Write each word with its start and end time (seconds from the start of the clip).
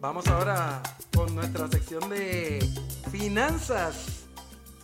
Vamos 0.00 0.26
ahora 0.26 0.82
con 1.14 1.34
nuestra 1.34 1.68
sección 1.68 2.08
de 2.10 2.58
finanzas. 3.10 4.26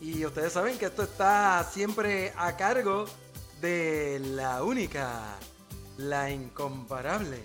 Y 0.00 0.24
ustedes 0.24 0.54
saben 0.54 0.78
que 0.78 0.86
esto 0.86 1.02
está 1.02 1.62
siempre 1.70 2.32
a 2.36 2.56
cargo 2.56 3.04
de 3.60 4.20
la 4.34 4.64
única, 4.64 5.36
la 5.98 6.30
incomparable, 6.30 7.38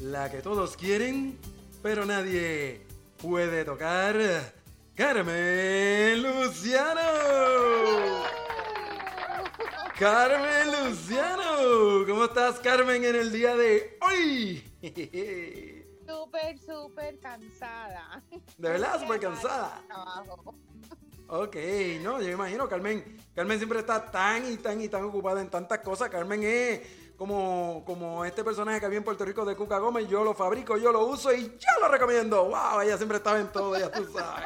la 0.00 0.30
que 0.30 0.42
todos 0.42 0.76
quieren, 0.76 1.38
pero 1.82 2.06
nadie 2.06 2.86
puede 3.18 3.64
tocar, 3.64 4.16
Carmen 4.94 6.22
Luciano. 6.22 7.00
Carmen 9.98 10.88
Luciano, 10.88 12.06
¿cómo 12.06 12.24
estás 12.24 12.60
Carmen 12.60 13.04
en 13.04 13.16
el 13.16 13.32
día 13.32 13.54
de 13.56 13.98
hoy? 14.00 15.71
Súper, 16.12 16.58
súper 16.58 17.18
cansada. 17.18 18.22
¿De 18.58 18.68
verdad? 18.68 19.00
Súper 19.00 19.20
cansada. 19.20 19.82
Ok, 21.28 21.56
no, 22.02 22.20
yo 22.20 22.26
me 22.26 22.32
imagino, 22.32 22.68
Carmen, 22.68 23.18
Carmen 23.34 23.56
siempre 23.56 23.78
está 23.78 24.10
tan 24.10 24.50
y 24.52 24.58
tan 24.58 24.80
y 24.82 24.88
tan 24.88 25.04
ocupada 25.04 25.40
en 25.40 25.48
tantas 25.48 25.78
cosas. 25.78 26.10
Carmen 26.10 26.42
es 26.42 26.80
como, 27.16 27.82
como 27.86 28.24
este 28.24 28.44
personaje 28.44 28.80
que 28.80 28.86
había 28.86 28.98
en 28.98 29.04
Puerto 29.04 29.24
Rico 29.24 29.44
de 29.44 29.56
Cuca 29.56 29.78
Gómez, 29.78 30.08
yo 30.08 30.24
lo 30.24 30.34
fabrico, 30.34 30.76
yo 30.76 30.92
lo 30.92 31.06
uso 31.06 31.32
y 31.32 31.42
yo 31.42 31.80
lo 31.80 31.88
recomiendo. 31.88 32.44
Wow, 32.44 32.82
ella 32.82 32.96
siempre 32.98 33.16
estaba 33.16 33.38
en 33.38 33.50
todo, 33.50 33.78
ya 33.78 33.90
tú 33.90 34.04
sabes. 34.12 34.44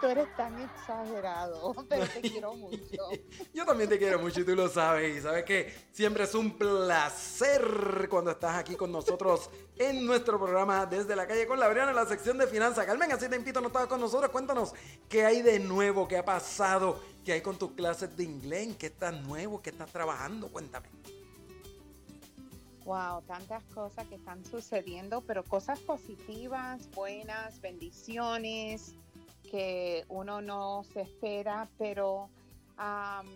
Tú 0.00 0.06
eres 0.06 0.36
tan 0.36 0.60
exagerado, 0.60 1.74
pero 1.88 2.06
te 2.06 2.20
quiero 2.20 2.54
mucho. 2.54 3.10
Yo 3.54 3.66
también 3.66 3.90
te 3.90 3.98
quiero 3.98 4.20
mucho 4.20 4.40
y 4.40 4.44
tú 4.44 4.54
lo 4.54 4.68
sabes. 4.68 5.16
Y 5.16 5.20
sabes 5.20 5.44
que 5.44 5.74
siempre 5.92 6.24
es 6.24 6.34
un 6.34 6.56
placer 6.56 8.06
cuando 8.08 8.30
estás 8.30 8.56
aquí 8.56 8.76
con 8.76 8.92
nosotros 8.92 9.50
en 9.76 10.06
nuestro 10.06 10.38
programa 10.38 10.86
Desde 10.86 11.16
la 11.16 11.26
Calle 11.26 11.46
con 11.46 11.58
la 11.58 11.68
en 11.68 11.96
la 11.96 12.06
sección 12.06 12.38
de 12.38 12.46
finanzas. 12.46 12.86
Carmen, 12.86 13.10
así 13.12 13.28
te 13.28 13.36
invito, 13.36 13.60
no 13.60 13.68
estabas 13.68 13.88
con 13.88 14.00
nosotros. 14.00 14.30
Cuéntanos 14.30 14.72
qué 15.08 15.24
hay 15.24 15.42
de 15.42 15.58
nuevo, 15.58 16.06
qué 16.06 16.16
ha 16.18 16.24
pasado, 16.24 17.00
qué 17.24 17.32
hay 17.32 17.40
con 17.40 17.58
tus 17.58 17.72
clases 17.72 18.16
de 18.16 18.24
inglés, 18.24 18.76
qué 18.78 18.86
estás 18.86 19.14
nuevo, 19.22 19.60
qué 19.60 19.70
estás 19.70 19.90
trabajando. 19.90 20.48
Cuéntame. 20.48 20.88
Wow, 22.84 23.22
tantas 23.26 23.64
cosas 23.64 24.06
que 24.06 24.14
están 24.14 24.44
sucediendo, 24.46 25.20
pero 25.20 25.44
cosas 25.44 25.78
positivas, 25.80 26.88
buenas, 26.92 27.60
bendiciones 27.60 28.94
que 29.50 30.04
uno 30.08 30.40
no 30.40 30.84
se 30.84 31.02
espera, 31.02 31.68
pero 31.78 32.28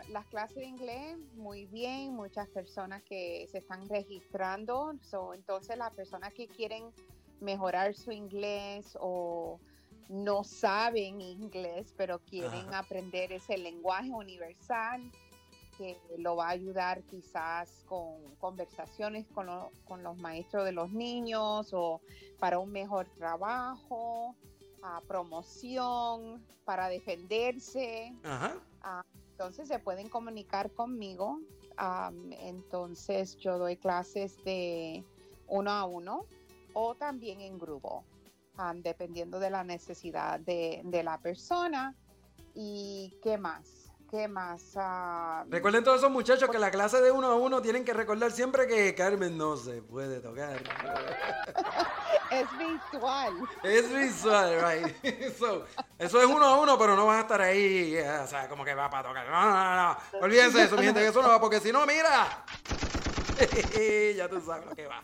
las 0.09 0.27
clases 0.27 0.57
de 0.57 0.67
inglés, 0.67 1.17
muy 1.35 1.67
bien, 1.67 2.15
muchas 2.15 2.49
personas 2.49 3.03
que 3.03 3.49
se 3.51 3.59
están 3.59 3.89
registrando, 3.89 4.93
entonces 5.35 5.77
las 5.77 5.93
personas 5.95 6.33
que 6.33 6.47
quieren 6.47 6.93
mejorar 7.41 7.95
su 7.95 8.13
inglés 8.13 8.97
o 9.01 9.59
no 10.09 10.45
saben 10.45 11.21
inglés, 11.21 11.93
pero 11.97 12.21
quieren 12.21 12.73
aprender 12.73 13.33
ese 13.33 13.59
lenguaje 13.59 14.11
universal 14.11 15.03
que 15.77 15.99
lo 16.19 16.37
va 16.37 16.49
a 16.49 16.51
ayudar 16.51 17.03
quizás 17.05 17.83
con 17.89 18.37
conversaciones 18.37 19.27
con, 19.29 19.49
con 19.85 20.03
los 20.03 20.17
maestros 20.19 20.65
de 20.65 20.73
los 20.73 20.93
niños 20.93 21.71
o 21.73 22.01
para 22.39 22.59
un 22.59 22.71
mejor 22.71 23.09
trabajo 23.17 24.37
promoción, 25.07 26.45
para 26.65 26.89
defenderse. 26.89 28.15
Ah, 28.25 29.03
entonces 29.31 29.69
se 29.69 29.79
pueden 29.79 30.09
comunicar 30.09 30.71
conmigo. 30.73 31.41
entonces 32.41 33.37
yo 33.39 33.59
doy 33.59 33.77
clases 33.77 34.43
de 34.45 35.05
uno 35.49 35.71
a 35.71 35.85
uno 35.85 36.27
o 36.75 36.95
también 36.95 37.41
en 37.41 37.59
grupo, 37.59 38.05
dependiendo 38.77 39.39
de 39.39 39.51
la 39.51 39.65
necesidad 39.65 40.41
de, 40.41 40.83
de 40.85 41.03
la 41.03 41.19
persona. 41.19 41.95
¿Y 42.55 43.19
qué 43.23 43.39
más? 43.39 43.82
¿Qué 44.13 44.29
más? 44.29 44.61
Ah, 44.77 45.43
Recuerden 45.49 45.83
todos 45.83 45.97
esos 45.97 46.11
muchachos 46.11 46.51
que 46.51 46.59
la 46.59 46.71
clase 46.71 47.01
de 47.01 47.11
uno 47.11 47.29
a 47.29 47.35
uno 47.35 47.63
tienen 47.63 47.83
que 47.83 47.95
recordar 47.95 48.31
siempre 48.31 48.67
que 48.67 48.95
Carmen 48.95 49.39
no 49.39 49.57
se 49.57 49.81
puede 49.81 50.21
tocar. 50.21 50.63
es 52.31 52.47
virtual. 52.59 53.33
Es 53.63 53.91
visual, 53.91 54.61
right. 54.61 54.97
eso 55.03 55.67
es 55.99 56.27
uno 56.27 56.45
a 56.45 56.61
uno, 56.61 56.79
pero 56.79 56.95
no 56.95 57.07
van 57.07 57.21
a 57.21 57.23
estar 57.23 57.41
ahí, 57.41 57.97
o 57.97 58.27
sea, 58.27 58.51
como 58.51 58.67
que 58.67 58.75
va 58.75 58.91
para 58.91 59.09
tocar. 59.09 59.27
No, 59.31 59.45
no, 59.45 59.65
no, 59.65 59.95
no. 59.95 59.99
Olvídense 60.21 60.59
de 60.59 60.65
eso, 60.65 60.77
mi 60.77 60.85
gente, 60.85 61.01
que 61.01 61.09
eso 61.09 61.23
no 61.23 61.29
va, 61.29 61.41
porque 61.41 61.61
si 61.61 61.73
no, 61.73 61.87
mira. 61.87 62.45
ya 64.15 64.29
tú 64.29 64.43
sabes 64.43 64.67
lo 64.67 64.75
que 64.75 64.89
va. 64.89 65.03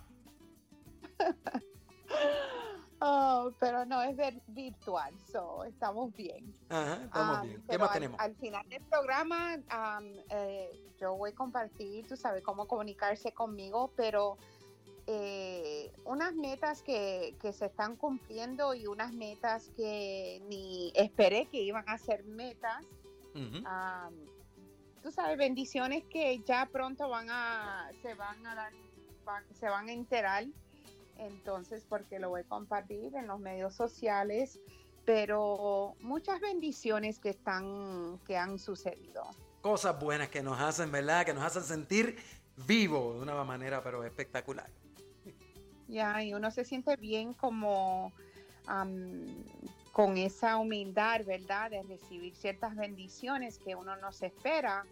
Oh, 3.01 3.53
pero 3.61 3.85
no 3.85 4.03
es 4.03 4.17
virtual, 4.49 5.15
so 5.31 5.63
estamos 5.65 6.15
bien. 6.17 6.53
Ajá, 6.69 7.05
estamos 7.05 7.43
bien. 7.43 7.63
¿Qué 7.69 7.79
más 7.79 7.93
tenemos? 7.93 8.21
Al 8.21 8.35
final 8.37 8.69
del 8.69 8.83
programa, 8.83 9.57
eh, 10.31 10.71
yo 11.01 11.15
voy 11.15 11.31
a 11.31 11.35
compartir, 11.35 12.07
tú 12.09 12.17
sabes, 12.17 12.43
cómo 12.43 12.67
comunicarse 12.67 13.31
conmigo, 13.33 13.93
pero 13.97 14.37
eh, 15.07 15.93
unas 16.05 16.35
metas 16.35 16.83
que, 16.83 17.37
se 17.41 17.67
están 17.67 17.95
cumpliendo 17.95 18.75
y 18.75 18.89
unas 18.89 19.13
metas 19.13 19.71
que 19.77 20.43
ni 20.49 20.93
esperé 20.97 21.47
que 21.47 21.63
iban 21.63 21.89
a 21.89 21.99
ser 21.99 22.25
metas. 22.25 22.85
tú 25.03 25.13
sabes, 25.13 25.39
bendiciones 25.39 26.03
que 26.11 26.41
ya 26.41 26.67
pronto 26.67 27.09
van 27.09 27.29
a, 27.31 27.91
se 28.03 28.15
van 28.15 28.45
a 28.45 28.57
dar, 28.57 28.73
se 29.53 29.69
van 29.69 29.89
a 29.89 29.93
enterar 29.93 30.45
entonces 31.19 31.85
porque 31.89 32.19
lo 32.19 32.31
voy 32.31 32.43
a 32.43 32.45
compartir 32.45 33.15
en 33.15 33.27
los 33.27 33.41
medios 33.41 33.75
sociales, 33.75 34.61
pero 35.05 35.95
muchas 36.01 36.41
bendiciones 36.41 37.19
que 37.19 37.31
están, 37.31 38.19
que 38.27 38.37
han 38.37 38.59
sucedido. 38.59 39.25
Cosas 39.61 39.99
buenas 39.99 40.29
que 40.29 40.43
nos 40.43 40.61
hacen, 40.61 40.91
¿verdad? 40.93 41.27
Que 41.27 41.35
nos 41.35 41.45
hacen 41.45 41.63
sentir 41.63 42.17
vivo 42.67 43.15
de 43.15 43.21
una 43.21 43.45
manera, 43.45 43.83
pero 43.83 44.05
espectacular. 44.05 44.71
Ya, 45.89 46.23
y 46.23 46.35
uno 46.35 46.51
se 46.51 46.65
siente 46.65 46.97
bien 46.97 47.33
como 47.33 48.13
con 49.93 50.19
esa 50.19 50.59
humildad, 50.59 51.25
¿verdad? 51.25 51.71
De 51.71 51.83
recibir 51.83 52.37
ciertas 52.37 52.77
bendiciones 52.77 53.59
que 53.59 53.75
uno 53.75 53.97
no 53.97 54.13
se 54.13 54.27
espera 54.27 54.85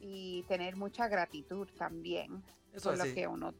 y 0.00 0.44
tener 0.44 0.76
mucha 0.76 1.08
gratitud 1.08 1.68
también 1.76 2.42
Eso 2.72 2.90
por 2.90 2.98
lo 2.98 3.14
que 3.14 3.26
uno 3.26 3.52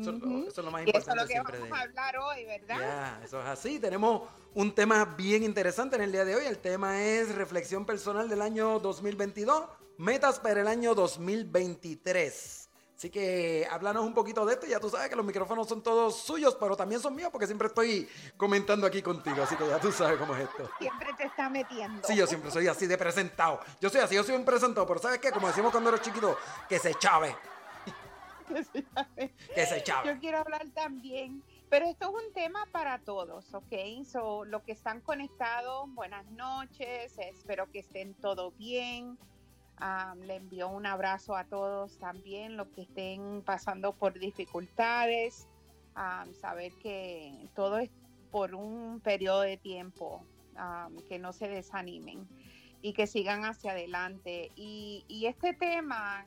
eso, 0.00 0.10
es 0.10 0.56
lo 0.58 0.70
más 0.70 0.86
importante. 0.86 0.98
eso 0.98 1.10
es 1.10 1.16
lo 1.16 1.26
que 1.26 1.60
vamos 1.60 1.78
a 1.78 1.82
hablar 1.82 2.16
hoy, 2.18 2.44
¿verdad? 2.44 2.78
Ya, 2.78 3.20
eso 3.24 3.40
es 3.40 3.46
así. 3.46 3.78
Tenemos 3.78 4.22
un 4.54 4.74
tema 4.74 5.04
bien 5.04 5.42
interesante 5.42 5.96
en 5.96 6.02
el 6.02 6.12
día 6.12 6.24
de 6.24 6.36
hoy. 6.36 6.44
El 6.46 6.58
tema 6.58 7.02
es 7.02 7.34
reflexión 7.34 7.84
personal 7.84 8.28
del 8.28 8.42
año 8.42 8.78
2022, 8.78 9.68
metas 9.98 10.38
para 10.38 10.60
el 10.60 10.68
año 10.68 10.94
2023. 10.94 12.62
Así 13.02 13.10
que 13.10 13.66
háblanos 13.68 14.04
un 14.04 14.14
poquito 14.14 14.46
de 14.46 14.54
esto. 14.54 14.64
Ya 14.64 14.78
tú 14.78 14.88
sabes 14.88 15.08
que 15.08 15.16
los 15.16 15.26
micrófonos 15.26 15.66
son 15.66 15.82
todos 15.82 16.18
suyos, 16.18 16.56
pero 16.60 16.76
también 16.76 17.00
son 17.00 17.16
míos 17.16 17.30
porque 17.32 17.46
siempre 17.46 17.66
estoy 17.66 18.08
comentando 18.36 18.86
aquí 18.86 19.02
contigo. 19.02 19.42
Así 19.42 19.56
que 19.56 19.66
ya 19.66 19.80
tú 19.80 19.90
sabes 19.90 20.20
cómo 20.20 20.36
es 20.36 20.42
esto. 20.42 20.70
Siempre 20.78 21.12
te 21.18 21.24
está 21.24 21.50
metiendo. 21.50 22.06
Sí, 22.06 22.14
yo 22.14 22.28
siempre 22.28 22.52
soy 22.52 22.68
así 22.68 22.86
de 22.86 22.96
presentado. 22.96 23.58
Yo 23.80 23.90
soy 23.90 24.02
así, 24.02 24.14
yo 24.14 24.22
soy 24.22 24.36
un 24.36 24.44
presentado, 24.44 24.86
pero 24.86 25.00
¿sabes 25.00 25.18
qué? 25.18 25.32
Como 25.32 25.48
decimos 25.48 25.72
cuando 25.72 25.90
eres 25.90 26.02
chiquito, 26.02 26.38
que 26.68 26.78
se 26.78 26.94
chave. 26.94 27.34
Que 29.54 29.66
se 29.66 29.84
Yo 30.04 30.18
quiero 30.20 30.38
hablar 30.38 30.68
también, 30.74 31.42
pero 31.68 31.86
esto 31.86 32.08
es 32.08 32.24
un 32.26 32.32
tema 32.32 32.66
para 32.72 32.98
todos, 32.98 33.52
¿ok? 33.54 34.04
So, 34.04 34.44
los 34.44 34.62
que 34.62 34.72
están 34.72 35.00
conectados, 35.00 35.92
buenas 35.94 36.26
noches, 36.32 37.16
espero 37.18 37.70
que 37.70 37.80
estén 37.80 38.14
todo 38.14 38.52
bien. 38.52 39.18
le 40.24 40.36
envío 40.36 40.68
un 40.68 40.86
abrazo 40.86 41.36
a 41.36 41.44
todos 41.44 41.98
también, 41.98 42.56
los 42.56 42.68
que 42.68 42.82
estén 42.82 43.42
pasando 43.42 43.92
por 43.94 44.18
dificultades. 44.18 45.48
saber 46.40 46.72
que 46.74 47.48
todo 47.54 47.78
es 47.78 47.90
por 48.30 48.54
un 48.54 49.00
periodo 49.00 49.42
de 49.42 49.56
tiempo, 49.56 50.24
que 51.08 51.18
no 51.18 51.32
se 51.32 51.48
desanimen 51.48 52.26
y 52.82 52.92
que 52.92 53.06
sigan 53.06 53.44
hacia 53.44 53.72
adelante. 53.72 54.50
Y, 54.56 55.04
y 55.08 55.26
este 55.26 55.54
tema 55.54 56.24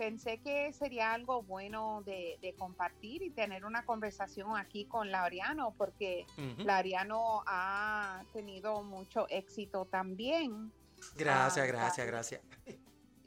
pensé 0.00 0.38
que 0.38 0.72
sería 0.72 1.12
algo 1.12 1.42
bueno 1.42 2.02
de, 2.06 2.54
compartir 2.58 3.22
y 3.22 3.28
tener 3.28 3.66
una 3.66 3.84
conversación 3.84 4.56
aquí 4.56 4.86
con 4.86 5.10
Laureano, 5.10 5.74
porque 5.76 6.24
Laureano 6.56 7.42
ha 7.46 8.24
tenido 8.32 8.82
mucho 8.82 9.26
éxito 9.28 9.84
también. 9.84 10.72
Gracias, 11.16 11.66
ah, 11.66 11.66
gracias, 11.66 12.06
gracias. 12.06 12.40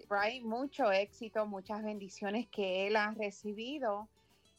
Right, 0.10 0.44
mucho 0.44 0.92
éxito, 0.92 1.46
muchas 1.46 1.84
bendiciones 1.84 2.48
que 2.48 2.88
él 2.88 2.96
ha 2.96 3.12
recibido. 3.12 4.10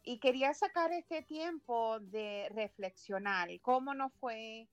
Y 0.05 0.21
quería 0.21 0.55
sacar 0.55 0.93
este 0.93 1.23
tiempo 1.23 1.99
de 1.99 2.49
reflexionar 2.55 3.49
cómo 3.61 3.93
nos 3.93 4.13
fue 4.21 4.69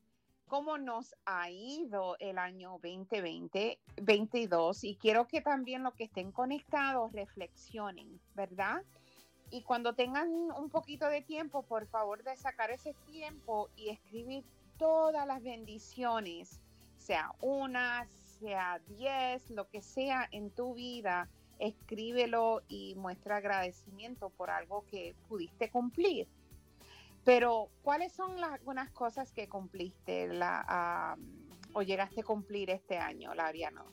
cómo 0.51 0.77
nos 0.77 1.15
ha 1.25 1.49
ido 1.49 2.17
el 2.19 2.37
año 2.37 2.71
2020, 2.83 3.79
22 4.01 4.83
y 4.83 4.97
quiero 4.97 5.25
que 5.25 5.39
también 5.39 5.81
los 5.81 5.93
que 5.93 6.03
estén 6.03 6.33
conectados 6.33 7.13
reflexionen, 7.13 8.19
¿verdad? 8.35 8.83
Y 9.49 9.61
cuando 9.61 9.95
tengan 9.95 10.27
un 10.29 10.69
poquito 10.69 11.07
de 11.07 11.21
tiempo, 11.21 11.63
por 11.63 11.87
favor 11.87 12.21
de 12.23 12.35
sacar 12.35 12.69
ese 12.69 12.93
tiempo 13.09 13.69
y 13.77 13.91
escribir 13.91 14.43
todas 14.77 15.25
las 15.25 15.41
bendiciones, 15.41 16.59
sea 16.97 17.31
una, 17.39 18.05
sea 18.41 18.81
diez, 18.89 19.49
lo 19.51 19.69
que 19.69 19.81
sea 19.81 20.27
en 20.33 20.49
tu 20.51 20.73
vida, 20.73 21.29
escríbelo 21.59 22.61
y 22.67 22.95
muestra 22.95 23.37
agradecimiento 23.37 24.31
por 24.31 24.49
algo 24.49 24.83
que 24.91 25.15
pudiste 25.29 25.69
cumplir. 25.69 26.27
Pero, 27.23 27.69
¿cuáles 27.81 28.11
son 28.13 28.39
las 28.41 28.51
algunas 28.51 28.89
cosas 28.91 29.31
que 29.31 29.47
cumpliste 29.47 30.27
la, 30.27 31.17
o 31.73 31.81
llegaste 31.81 32.21
a 32.21 32.23
cumplir 32.23 32.69
este 32.69 32.97
año, 32.97 33.33
Lariano? 33.33 33.85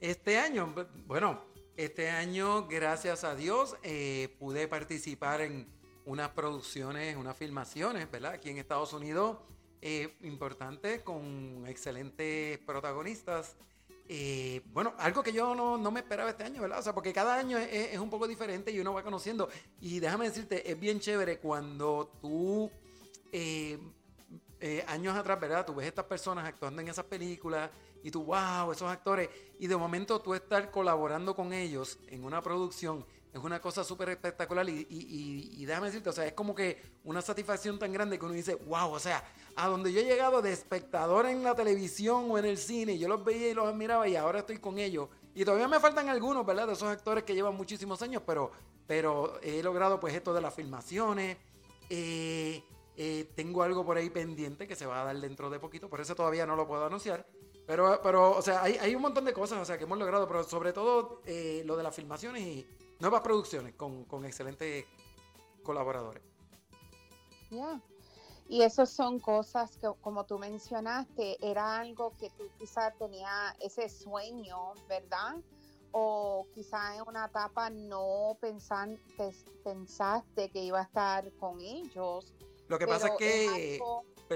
Este 0.00 0.38
año, 0.38 0.74
bueno, 1.06 1.40
este 1.76 2.10
año, 2.10 2.66
gracias 2.66 3.24
a 3.24 3.34
Dios, 3.34 3.76
eh, 3.82 4.36
pude 4.38 4.68
participar 4.68 5.40
en 5.40 5.66
unas 6.04 6.30
producciones, 6.30 7.16
unas 7.16 7.36
filmaciones, 7.36 8.10
¿verdad? 8.10 8.34
Aquí 8.34 8.50
en 8.50 8.58
Estados 8.58 8.92
Unidos, 8.92 9.38
eh, 9.80 10.16
importantes, 10.20 11.02
con 11.02 11.64
excelentes 11.66 12.58
protagonistas. 12.58 13.56
Eh, 14.08 14.60
bueno, 14.72 14.94
algo 14.98 15.22
que 15.22 15.32
yo 15.32 15.54
no, 15.54 15.90
me 15.90 16.00
esperaba 16.00 16.30
este 16.30 16.44
año, 16.44 16.62
¿verdad? 16.62 16.78
O 16.78 16.82
sea, 16.82 16.94
porque 16.94 17.12
cada 17.12 17.36
año 17.36 17.58
es, 17.58 17.98
un 17.98 18.10
poco 18.10 18.26
diferente 18.26 18.70
y 18.70 18.80
uno 18.80 18.92
va 18.92 19.02
conociendo. 19.02 19.48
Y 19.80 20.00
déjame 20.00 20.26
decirte, 20.26 20.70
es 20.70 20.78
bien 20.78 21.00
chévere 21.00 21.38
cuando 21.38 22.10
tú, 22.20 22.70
años 24.86 25.16
atrás, 25.16 25.40
¿verdad? 25.40 25.66
Tú 25.66 25.74
ves 25.74 25.86
estas 25.86 26.04
personas 26.04 26.46
actuando 26.46 26.82
en 26.82 26.88
esas 26.88 27.04
películas 27.04 27.70
y 28.02 28.10
tú, 28.10 28.24
wow, 28.24 28.70
esos 28.70 28.90
actores, 28.90 29.30
y 29.58 29.66
de 29.66 29.76
momento 29.76 30.20
tú 30.20 30.34
estar 30.34 30.70
colaborando 30.70 31.34
con 31.34 31.54
ellos 31.54 31.98
en 32.08 32.24
una 32.24 32.42
producción 32.42 33.06
es 33.34 33.42
una 33.42 33.60
cosa 33.60 33.82
súper 33.82 34.10
espectacular 34.10 34.68
y, 34.68 35.64
déjame 35.66 35.88
decirte, 35.88 36.08
o 36.08 36.12
sea, 36.12 36.24
es 36.24 36.34
como 36.34 36.54
que 36.54 36.80
una 37.02 37.20
satisfacción 37.20 37.80
tan 37.80 37.92
grande 37.92 38.16
que 38.16 38.24
uno 38.24 38.34
dice, 38.34 38.54
wow, 38.54 38.92
o 38.92 39.00
sea, 39.00 39.24
a 39.56 39.66
donde 39.66 39.92
yo 39.92 40.00
he 40.00 40.04
llegado 40.04 40.40
de 40.40 40.52
espectador 40.52 41.26
en 41.26 41.42
la 41.42 41.56
televisión 41.56 42.30
o 42.30 42.38
en 42.38 42.44
el 42.44 42.58
cine, 42.58 42.96
yo 42.96 43.08
los 43.08 43.24
veía 43.24 43.50
y 43.50 43.54
los 43.54 43.66
admiraba 43.66 44.06
y 44.06 44.14
ahora 44.14 44.38
estoy 44.38 44.58
con 44.58 44.78
ellos. 44.78 45.08
Y 45.34 45.44
todavía 45.44 45.66
me 45.66 45.80
faltan 45.80 46.08
algunos, 46.08 46.46
¿verdad? 46.46 46.68
De 46.68 46.74
esos 46.74 46.88
actores 46.88 47.24
que 47.24 47.34
llevan 47.34 47.56
muchísimos 47.56 48.00
años, 48.02 48.22
pero, 48.24 48.52
pero 48.86 49.40
he 49.42 49.64
logrado 49.64 49.98
pues 49.98 50.14
esto 50.14 50.32
de 50.32 50.40
las 50.40 50.54
filmaciones. 50.54 51.36
Eh, 51.90 52.62
eh, 52.96 53.32
tengo 53.34 53.64
algo 53.64 53.84
por 53.84 53.96
ahí 53.96 54.10
pendiente 54.10 54.68
que 54.68 54.76
se 54.76 54.86
va 54.86 55.02
a 55.02 55.04
dar 55.06 55.20
dentro 55.20 55.50
de 55.50 55.58
poquito, 55.58 55.90
por 55.90 56.00
eso 56.00 56.14
todavía 56.14 56.46
no 56.46 56.54
lo 56.54 56.68
puedo 56.68 56.86
anunciar. 56.86 57.26
Pero, 57.66 57.98
pero 58.00 58.30
o 58.30 58.42
sea, 58.42 58.62
hay, 58.62 58.76
hay, 58.76 58.94
un 58.94 59.02
montón 59.02 59.24
de 59.24 59.32
cosas 59.32 59.58
o 59.58 59.64
sea, 59.64 59.76
que 59.76 59.84
hemos 59.84 59.98
logrado, 59.98 60.28
pero 60.28 60.44
sobre 60.44 60.72
todo 60.72 61.20
eh, 61.24 61.62
lo 61.64 61.76
de 61.76 61.82
las 61.82 61.96
filmaciones 61.96 62.42
y 62.42 62.66
nuevas 63.00 63.20
producciones 63.22 63.74
con, 63.74 64.04
con 64.04 64.24
excelentes 64.24 64.84
colaboradores. 65.62 66.22
Ya. 67.50 67.80
Y 68.48 68.62
esas 68.62 68.90
son 68.90 69.20
cosas 69.20 69.76
que, 69.78 69.88
como 70.00 70.24
tú 70.24 70.38
mencionaste, 70.38 71.38
era 71.40 71.78
algo 71.78 72.12
que 72.18 72.30
tú 72.30 72.44
quizás 72.58 72.96
tenías 72.98 73.54
ese 73.60 73.88
sueño, 73.88 74.74
¿verdad? 74.88 75.36
O 75.92 76.46
quizás 76.54 76.96
en 76.96 77.04
una 77.08 77.26
etapa 77.26 77.70
no 77.70 78.36
pensan, 78.40 79.00
pensaste 79.62 80.50
que 80.50 80.62
iba 80.62 80.80
a 80.80 80.82
estar 80.82 81.32
con 81.34 81.60
ellos. 81.60 82.34
Lo 82.68 82.78
que 82.78 82.86
pasa 82.86 83.08
es 83.08 83.14
que, 83.16 83.80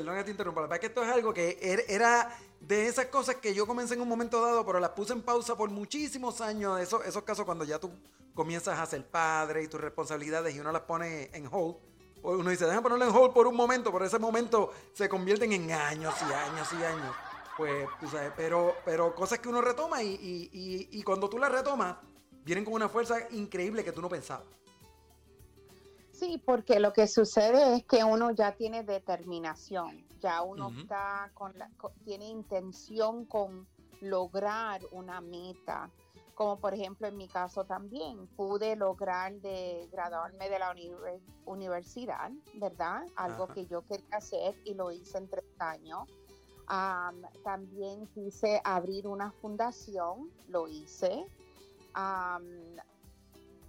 perdón 0.05 0.19
que 0.19 0.25
te 0.25 0.31
interrumpa, 0.31 0.67
la 0.67 0.75
es 0.75 0.81
que 0.81 0.87
esto 0.87 1.03
es 1.03 1.09
algo 1.09 1.33
que 1.33 1.59
er, 1.61 1.85
era 1.89 2.37
de 2.61 2.87
esas 2.87 3.07
cosas 3.07 3.37
que 3.37 3.55
yo 3.55 3.67
comencé 3.67 3.95
en 3.95 4.01
un 4.01 4.09
momento 4.09 4.41
dado, 4.41 4.65
pero 4.65 4.81
las 4.81 4.91
puse 4.91 5.13
en 5.13 5.23
pausa 5.23 5.57
por 5.57 5.71
muchísimos 5.71 6.41
años. 6.41 6.81
Esos, 6.81 7.05
esos 7.07 7.23
casos 7.23 7.45
cuando 7.45 7.65
ya 7.65 7.79
tú 7.79 7.91
comienzas 8.35 8.79
a 8.79 8.87
ser 8.87 9.07
padre 9.07 9.63
y 9.63 9.69
tus 9.69 9.81
responsabilidades 9.81 10.55
y 10.55 10.61
uno 10.61 10.73
las 10.73 10.83
pone 10.83 11.31
en 11.33 11.49
hold. 11.51 11.77
Uno 12.23 12.51
dice, 12.51 12.65
déjame 12.65 12.83
ponerlo 12.83 13.05
en 13.07 13.17
hold 13.17 13.33
por 13.33 13.47
un 13.47 13.55
momento, 13.55 13.93
pero 13.93 14.05
ese 14.05 14.19
momento 14.19 14.73
se 14.93 15.09
convierten 15.09 15.53
en 15.53 15.71
años 15.71 16.15
y 16.21 16.33
años 16.33 16.69
y 16.73 16.85
años. 16.85 17.17
Pues, 17.57 17.89
tú 18.01 18.09
sabes, 18.09 18.33
pero, 18.37 18.77
pero 18.85 19.15
cosas 19.15 19.39
que 19.39 19.49
uno 19.49 19.61
retoma 19.61 20.03
y, 20.03 20.15
y, 20.53 20.89
y 20.93 21.03
cuando 21.03 21.29
tú 21.29 21.39
las 21.39 21.51
retomas, 21.51 21.97
vienen 22.45 22.65
con 22.65 22.75
una 22.75 22.89
fuerza 22.89 23.17
increíble 23.31 23.85
que 23.85 23.93
tú 23.93 24.01
no 24.01 24.09
pensabas. 24.09 24.47
Sí, 26.19 26.43
porque 26.45 26.81
lo 26.81 26.93
que 26.93 27.07
sucede 27.07 27.77
es 27.77 27.85
que 27.85 28.03
uno 28.03 28.33
ya 28.33 28.57
tiene 28.57 28.83
determinación, 28.83 30.05
ya 30.21 30.43
uno 30.43 30.73
está 30.77 31.31
con 31.33 31.57
la, 31.57 31.71
tiene 32.05 32.27
intención 32.27 33.25
con 33.25 33.69
lograr 34.01 34.81
una 34.91 35.21
meta, 35.21 35.89
como 36.35 36.59
por 36.59 36.75
ejemplo 36.75 37.07
en 37.07 37.17
mi 37.17 37.29
caso 37.29 37.65
también 37.65 38.27
pude 38.37 38.75
lograr 38.75 39.33
de 39.41 39.89
graduarme 39.93 40.51
de 40.51 40.59
la 40.59 40.75
universidad, 41.45 42.33
¿verdad? 42.55 43.07
Algo 43.15 43.47
que 43.47 43.67
yo 43.67 43.83
quería 43.83 44.17
hacer 44.17 44.57
y 44.65 44.75
lo 44.75 44.91
hice 44.91 45.19
en 45.19 45.29
tres 45.29 45.45
años. 45.61 46.03
también 47.45 48.09
quise 48.09 48.61
abrir 48.65 49.07
una 49.07 49.31
fundación, 49.31 50.33
lo 50.49 50.67
hice 50.67 51.27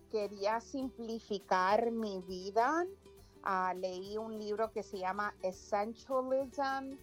quería 0.09 0.59
simplificar 0.59 1.91
mi 1.91 2.21
vida, 2.21 2.85
ah, 3.43 3.73
leí 3.75 4.17
un 4.17 4.37
libro 4.37 4.71
que 4.71 4.83
se 4.83 4.99
llama 4.99 5.33
Essentialism, 5.41 6.97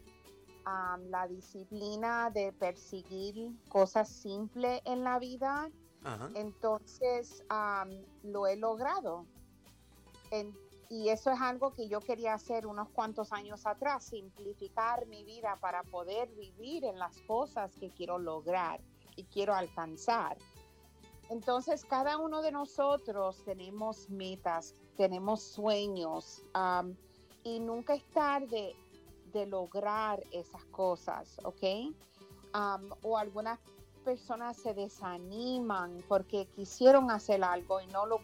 la 1.11 1.29
disciplina 1.29 2.31
de 2.31 2.53
perseguir 2.53 3.53
cosas 3.69 4.08
simples 4.08 4.81
en 4.85 5.05
la 5.05 5.19
vida. 5.19 5.70
Entonces 6.35 7.44
lo 8.23 8.47
he 8.47 8.56
logrado. 8.56 9.26
y 10.88 11.09
eso 11.09 11.32
es 11.32 11.41
algo 11.41 11.73
que 11.73 11.88
yo 11.88 12.00
quería 12.00 12.35
hacer 12.35 12.67
unos 12.67 12.88
cuantos 12.91 13.32
años 13.32 13.67
atrás, 13.67 14.05
simplificar 14.05 15.06
mi 15.06 15.25
vida 15.25 15.56
para 15.61 15.82
poder 15.82 16.29
vivir 16.37 16.85
en 16.85 16.99
las 16.99 17.20
cosas 17.23 17.75
que 17.75 17.91
quiero 17.91 18.19
lograr 18.19 18.81
y 19.17 19.25
quiero 19.25 19.55
alcanzar. 19.55 20.37
Entonces, 21.28 21.84
cada 21.84 22.19
uno 22.19 22.40
de 22.43 22.52
nosotros 22.52 23.43
tenemos 23.44 24.08
metas, 24.08 24.75
tenemos 24.96 25.43
sueños 25.43 26.43
y 27.43 27.61
nunca 27.61 27.94
es 27.94 28.05
tarde 28.11 28.75
de 29.32 29.46
lograr 29.46 30.23
esas 30.32 30.64
cosas, 30.67 31.40
¿ok? 31.44 31.94
o 33.02 33.19
algunas 33.19 33.58
personas 34.02 34.56
se 34.56 34.73
desaniman 34.73 36.02
porque 36.08 36.46
quisieron 36.56 37.11
hacer 37.11 37.44
algo 37.44 37.81
y 37.82 37.87
no 37.88 38.06
lo 38.06 38.20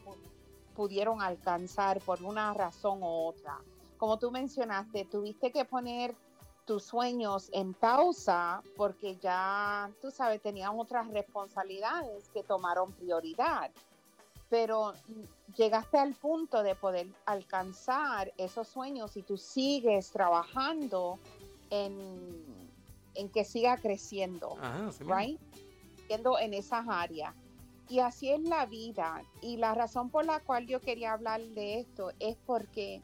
pudieron 0.74 1.20
alcanzar 1.20 2.00
por 2.00 2.22
una 2.22 2.54
razón 2.54 3.02
u 3.02 3.26
otra. 3.26 3.58
Como 3.98 4.18
tú 4.18 4.30
mencionaste, 4.30 5.04
tuviste 5.04 5.52
que 5.52 5.64
poner 5.64 6.16
tus 6.64 6.84
sueños 6.84 7.48
en 7.52 7.74
pausa 7.74 8.62
porque 8.76 9.16
ya, 9.16 9.90
tú 10.00 10.10
sabes, 10.10 10.40
tenían 10.40 10.78
otras 10.78 11.08
responsabilidades 11.08 12.28
que 12.28 12.42
tomaron 12.42 12.92
prioridad. 12.92 13.70
Pero 14.48 14.92
llegaste 15.56 15.98
al 15.98 16.14
punto 16.14 16.62
de 16.62 16.74
poder 16.74 17.08
alcanzar 17.24 18.32
esos 18.36 18.68
sueños 18.68 19.16
y 19.16 19.22
tú 19.22 19.36
sigues 19.38 20.10
trabajando 20.10 21.18
en, 21.70 22.70
en 23.14 23.28
que 23.30 23.44
siga 23.44 23.76
creciendo, 23.78 24.56
right? 25.00 25.40
en 26.40 26.54
esas 26.54 26.86
áreas. 26.88 27.34
Y 27.88 28.00
así 28.00 28.30
es 28.30 28.40
la 28.42 28.66
vida. 28.66 29.22
Y 29.40 29.56
la 29.56 29.74
razón 29.74 30.10
por 30.10 30.24
la 30.24 30.40
cual 30.40 30.66
yo 30.66 30.80
quería 30.80 31.12
hablar 31.12 31.40
de 31.40 31.80
esto 31.80 32.12
es 32.20 32.36
porque 32.46 33.02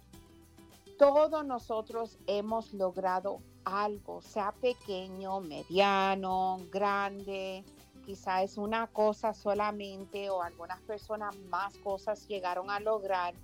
todos 0.98 1.46
nosotros 1.46 2.18
hemos 2.26 2.74
logrado 2.74 3.40
algo, 3.64 4.20
sea 4.20 4.52
pequeño, 4.52 5.40
mediano, 5.40 6.58
grande, 6.72 7.64
quizá 8.04 8.42
es 8.42 8.58
una 8.58 8.88
cosa 8.88 9.32
solamente 9.32 10.28
o 10.28 10.42
algunas 10.42 10.80
personas 10.82 11.36
más 11.50 11.76
cosas 11.78 12.26
llegaron 12.26 12.68
a 12.68 12.80
lograr, 12.80 13.34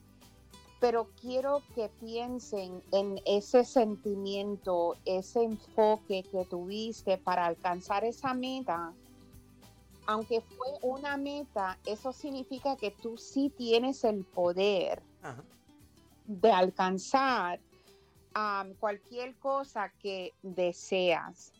pero 0.81 1.09
quiero 1.21 1.63
que 1.75 1.89
piensen 2.01 2.83
en 2.91 3.21
ese 3.25 3.65
sentimiento, 3.65 4.97
ese 5.05 5.45
enfoque 5.45 6.25
que 6.25 6.45
tuviste 6.45 7.19
para 7.19 7.47
alcanzar 7.47 8.05
esa 8.05 8.35
meta. 8.35 8.93
Aunque 10.07 10.43
fue 10.43 10.69
una 10.83 11.17
meta, 11.17 11.79
eso 11.87 12.13
significa 12.13 12.77
que 12.77 12.91
tú 12.91 13.17
sí 13.17 13.51
tienes 13.57 14.05
el 14.05 14.25
poder 14.25 15.03
de 16.25 16.51
alcanzar 16.51 17.61
cualquier 18.81 19.37
cosa 19.37 19.93
que 20.01 20.33
deseas. 20.43 21.53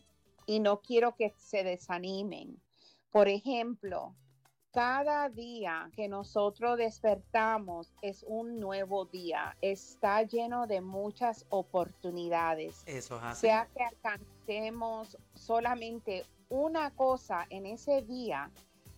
Y 0.45 0.59
no 0.59 0.81
quiero 0.81 1.15
que 1.15 1.33
se 1.37 1.63
desanimen. 1.63 2.61
Por 3.11 3.27
ejemplo, 3.27 4.13
cada 4.75 5.29
día 5.29 5.89
que 5.95 6.09
nosotros 6.09 6.77
despertamos 6.77 7.93
es 8.01 8.25
un 8.27 8.59
nuevo 8.59 9.05
día, 9.05 9.55
está 9.61 10.21
lleno 10.23 10.67
de 10.67 10.81
muchas 10.81 11.45
oportunidades. 11.49 12.83
Eso 12.85 13.19
Sea 13.33 13.69
que 13.73 13.83
alcancemos 13.83 15.17
solamente 15.33 16.25
una 16.49 16.91
cosa 16.91 17.47
en 17.49 17.65
ese 17.65 18.01
día, 18.01 18.51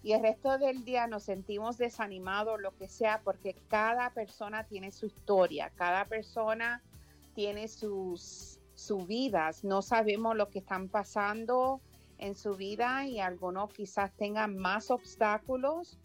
y 0.08 0.14
el 0.14 0.22
resto 0.22 0.58
del 0.58 0.86
día 0.86 1.06
nos 1.06 1.24
sentimos 1.24 1.78
desanimados, 1.78 2.62
lo 2.62 2.74
que 2.78 2.88
sea, 2.88 3.20
porque 3.26 3.54
cada 3.68 4.14
persona 4.14 4.64
tiene 4.64 4.94
su 4.94 5.08
historia, 5.08 5.70
cada 5.76 6.06
persona 6.06 6.82
tiene 7.36 7.68
sus, 7.68 8.62
sus 8.74 9.06
vidas, 9.06 9.66
no 9.66 9.82
sabemos 9.82 10.38
lo 10.38 10.48
que 10.48 10.60
están 10.60 10.88
pasando 10.88 11.82
en 12.20 12.36
su 12.38 12.56
vida 12.56 13.06
y 13.06 13.20
algunos 13.20 13.74
quizás 13.74 14.16
tengan 14.16 14.58
más 14.58 14.92
obstáculos 14.92 16.00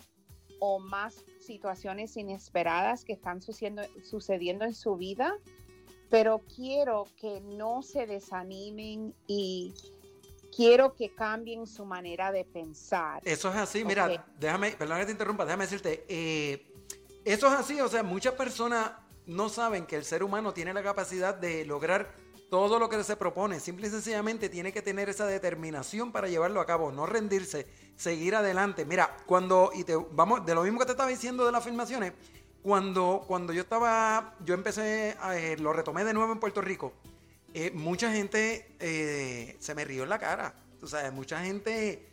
o 0.59 0.81
más 0.81 1.25
situaciones 1.39 2.17
inesperadas 2.17 3.05
que 3.05 3.13
están 3.13 3.41
sucediendo, 3.41 3.85
sucediendo 4.03 4.65
en 4.65 4.75
su 4.75 4.97
vida, 4.97 5.33
pero 6.11 6.41
quiero 6.57 7.07
que 7.21 7.41
no 7.41 7.83
se 7.83 8.09
desanimen 8.09 9.15
y 9.29 9.73
quiero 10.55 10.95
que 10.95 11.15
cambien 11.15 11.67
su 11.67 11.85
manera 11.85 12.31
de 12.31 12.45
pensar. 12.45 13.23
Eso 13.25 13.49
es 13.51 13.57
así, 13.57 13.85
mira, 13.85 14.27
déjame, 14.39 14.73
perdón 14.73 14.99
que 14.99 15.07
te 15.07 15.13
interrumpa, 15.13 15.45
déjame 15.45 15.65
decirte, 15.65 16.05
eh, 16.09 16.67
eso 17.25 17.47
es 17.47 17.53
así, 17.55 17.81
o 17.81 17.89
sea, 17.89 18.03
muchas 18.03 18.35
personas 18.35 18.93
no 19.27 19.49
saben 19.49 19.87
que 19.87 19.97
el 19.97 20.05
ser 20.05 20.23
humano 20.23 20.53
tiene 20.53 20.75
la 20.75 20.83
capacidad 20.83 21.35
de 21.35 21.65
lograr 21.65 22.15
todo 22.51 22.79
lo 22.79 22.91
que 22.91 23.03
se 23.03 23.17
propone, 23.17 23.61
simple 23.61 23.87
y 23.87 23.91
sencillamente 23.91 24.51
tiene 24.51 24.75
que 24.75 24.83
tener 24.83 25.09
esa 25.09 25.25
determinación 25.25 26.13
para 26.13 26.29
llevarlo 26.29 26.61
a 26.61 26.67
cabo, 26.67 26.93
no 26.93 27.07
rendirse, 27.07 27.67
seguir 27.97 28.35
adelante. 28.35 28.85
Mira, 28.85 29.17
cuando, 29.25 29.71
y 29.73 29.85
te, 29.85 29.97
vamos, 29.97 30.45
de 30.45 30.55
lo 30.55 30.63
mismo 30.63 30.79
que 30.79 30.85
te 30.85 30.91
estaba 30.91 31.09
diciendo 31.09 31.47
de 31.47 31.53
las 31.53 31.65
filmaciones, 31.65 32.13
cuando, 32.63 33.25
cuando 33.27 33.55
yo 33.55 33.63
estaba, 33.63 34.35
yo 34.45 34.53
empecé, 34.53 35.17
a, 35.21 35.35
eh, 35.37 35.57
lo 35.57 35.73
retomé 35.73 36.05
de 36.05 36.13
nuevo 36.13 36.31
en 36.31 36.41
Puerto 36.41 36.61
Rico, 36.61 36.93
eh, 37.55 37.71
mucha 37.73 38.13
gente 38.13 38.77
eh, 38.81 39.57
se 39.59 39.75
me 39.75 39.85
rió 39.85 40.03
en 40.05 40.09
la 40.09 40.19
cara. 40.19 40.55
O 40.83 40.87
sea, 40.87 41.11
mucha 41.11 41.45
gente 41.45 42.09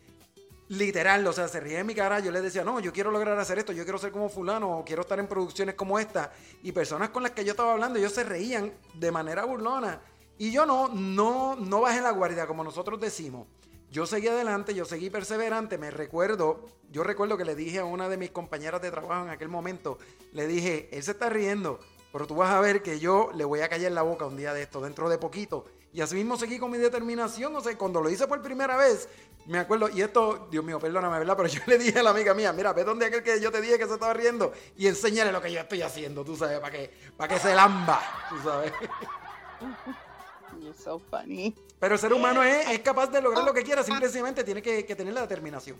literal, 0.70 1.26
o 1.26 1.34
sea, 1.34 1.48
se 1.48 1.60
ríe 1.60 1.80
en 1.80 1.88
mi 1.88 1.96
cara. 1.96 2.20
Yo 2.20 2.32
les 2.32 2.44
decía, 2.44 2.64
no, 2.64 2.80
yo 2.80 2.94
quiero 2.94 3.12
lograr 3.12 3.38
hacer 3.40 3.58
esto, 3.60 3.72
yo 3.74 3.84
quiero 3.84 3.98
ser 3.98 4.12
como 4.12 4.30
fulano, 4.30 4.80
o 4.80 4.86
quiero 4.86 5.02
estar 5.02 5.20
en 5.20 5.28
producciones 5.28 5.76
como 5.76 6.00
esta. 6.00 6.32
Y 6.64 6.72
personas 6.72 7.10
con 7.10 7.24
las 7.24 7.32
que 7.32 7.44
yo 7.44 7.52
estaba 7.52 7.74
hablando, 7.74 8.00
ellos 8.00 8.14
se 8.14 8.24
reían 8.24 8.72
de 8.94 9.12
manera 9.12 9.46
burlona. 9.46 10.02
Y 10.38 10.52
yo 10.52 10.66
no, 10.66 10.88
no, 10.88 11.56
no 11.56 11.82
bajé 11.82 12.02
la 12.02 12.12
guardia, 12.12 12.48
como 12.48 12.64
nosotros 12.64 13.00
decimos. 13.00 13.48
Yo 13.92 14.06
seguí 14.06 14.28
adelante, 14.28 14.76
yo 14.76 14.86
seguí 14.86 15.10
perseverante. 15.10 15.78
Me 15.78 15.90
recuerdo, 15.90 16.64
yo 16.92 17.04
recuerdo 17.04 17.38
que 17.38 17.46
le 17.46 17.56
dije 17.56 17.80
a 17.80 17.86
una 17.86 18.08
de 18.08 18.18
mis 18.18 18.30
compañeras 18.30 18.82
de 18.82 18.92
trabajo 18.92 19.26
en 19.26 19.32
aquel 19.32 19.50
momento, 19.50 19.98
le 20.32 20.48
dije, 20.48 20.90
él 20.92 21.02
se 21.02 21.12
está 21.12 21.30
riendo, 21.30 21.80
pero 22.12 22.26
tú 22.26 22.36
vas 22.36 22.52
a 22.52 22.62
ver 22.62 22.82
que 22.82 23.00
yo 23.00 23.30
le 23.36 23.46
voy 23.46 23.62
a 23.62 23.70
callar 23.70 23.92
la 23.92 24.02
boca 24.02 24.26
un 24.26 24.38
día 24.38 24.54
de 24.54 24.64
esto, 24.64 24.82
dentro 24.82 25.10
de 25.10 25.18
poquito. 25.18 25.66
Y 25.94 26.02
así 26.02 26.16
mismo 26.16 26.38
seguí 26.38 26.60
con 26.60 26.72
mi 26.72 26.78
determinación. 26.78 27.56
O 27.56 27.62
sea, 27.62 27.76
cuando 27.78 28.02
lo 28.02 28.10
hice 28.10 28.28
por 28.28 28.42
primera 28.42 28.78
vez, 28.78 29.10
me 29.46 29.60
acuerdo, 29.60 29.90
y 29.90 30.02
esto, 30.02 30.48
Dios 30.52 30.64
mío, 30.64 30.80
perdóname, 30.80 31.20
¿verdad? 31.20 31.36
Pero 31.38 31.50
yo 31.50 31.62
le 31.68 31.78
dije 31.78 32.00
a 32.00 32.04
la 32.04 32.12
amiga 32.12 32.34
mía, 32.34 32.54
mira, 32.54 32.74
ve 32.74 32.84
donde 32.84 33.06
aquel 33.06 33.24
que 33.24 33.40
yo 33.40 33.52
te 33.52 33.62
dije 33.62 33.78
que 33.78 33.88
se 33.88 33.94
estaba 33.94 34.14
riendo 34.14 34.54
y 34.78 34.88
enséñale 34.88 35.32
lo 35.32 35.42
que 35.42 35.52
yo 35.52 35.60
estoy 35.60 35.82
haciendo, 35.82 36.24
tú 36.24 36.36
sabes, 36.36 36.60
para 36.60 36.72
que, 36.72 36.92
para 37.18 37.34
que 37.34 37.40
se 37.40 37.54
lamba, 37.54 38.02
tú 38.30 38.36
sabes. 38.44 38.72
You're 40.62 40.74
so 40.78 41.00
funny. 41.00 41.56
Pero 41.80 41.94
el 41.94 42.00
ser 42.00 42.12
humano 42.12 42.44
es, 42.44 42.80
capaz 42.80 43.08
de 43.08 43.22
lograr 43.22 43.44
lo 43.44 43.54
que 43.54 43.64
quiera, 43.64 43.84
simplemente 43.84 44.44
tiene 44.44 44.62
que, 44.62 44.86
que 44.86 44.96
tener 44.96 45.14
la 45.14 45.22
determinación. 45.22 45.78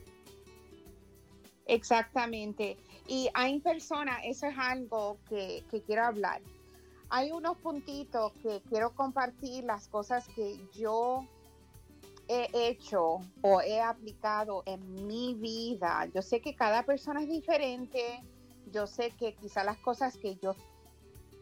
Exactamente. 1.66 2.78
Y 3.10 3.28
hay 3.34 3.60
personas, 3.60 4.20
eso 4.24 4.46
es 4.46 4.56
algo 4.56 5.18
que, 5.28 5.64
quiero 5.88 6.06
hablar. 6.06 6.44
Hay 7.10 7.32
unos 7.32 7.58
puntitos 7.58 8.32
que 8.34 8.62
quiero 8.70 8.94
compartir, 8.94 9.64
las 9.64 9.88
cosas 9.88 10.28
que 10.28 10.60
yo 10.74 11.26
he 12.28 12.48
hecho 12.54 13.18
o 13.42 13.62
he 13.62 13.82
aplicado 13.82 14.62
en 14.68 15.08
mi 15.08 15.34
vida. 15.34 16.08
Yo 16.14 16.22
sé 16.22 16.40
que 16.40 16.54
cada 16.54 16.84
persona 16.84 17.24
es 17.24 17.30
diferente. 17.30 18.22
Yo 18.72 18.86
sé 18.86 19.10
que 19.18 19.34
quizá 19.34 19.64
las 19.64 19.78
cosas 19.78 20.16
que 20.16 20.36
yo 20.36 20.56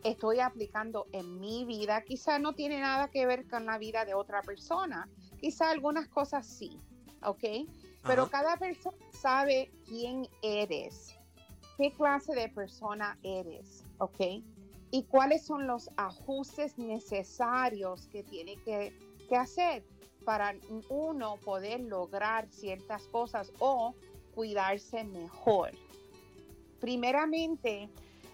estoy 0.05 0.39
aplicando 0.39 1.07
en 1.11 1.37
mi 1.41 1.65
vida 1.65 2.01
quizá 2.03 2.39
no 2.39 2.53
tiene 2.53 2.79
nada 2.79 3.09
que 3.09 3.25
ver 3.25 3.45
con 3.45 3.65
la 3.65 3.77
vida 3.77 4.05
de 4.05 4.13
otra 4.13 4.41
persona. 4.41 5.09
Quizá 5.37 5.69
algunas 5.69 6.07
cosas 6.07 6.47
sí, 6.47 6.79
¿ok? 7.23 7.43
Pero 8.03 8.29
cada 8.29 8.55
persona 8.55 8.95
sabe 9.11 9.69
quién 9.85 10.29
eres 10.41 11.16
qué 11.77 11.91
clase 11.93 12.33
de 12.33 12.49
persona 12.49 13.17
eres, 13.23 13.85
¿ok? 13.99 14.19
Y 14.89 15.03
cuáles 15.03 15.45
son 15.45 15.67
los 15.67 15.89
ajustes 15.95 16.77
necesarios 16.77 18.07
que 18.07 18.23
tiene 18.23 18.55
que, 18.57 18.93
hacer 19.37 19.83
para 20.23 20.55
uno 20.89 21.35
poder 21.43 21.81
lograr 21.81 22.47
ciertas 22.49 23.03
cosas 23.07 23.51
o 23.59 23.93
cuidarse 24.33 25.03
mejor. 25.03 25.71
Primeramente, 26.79 27.89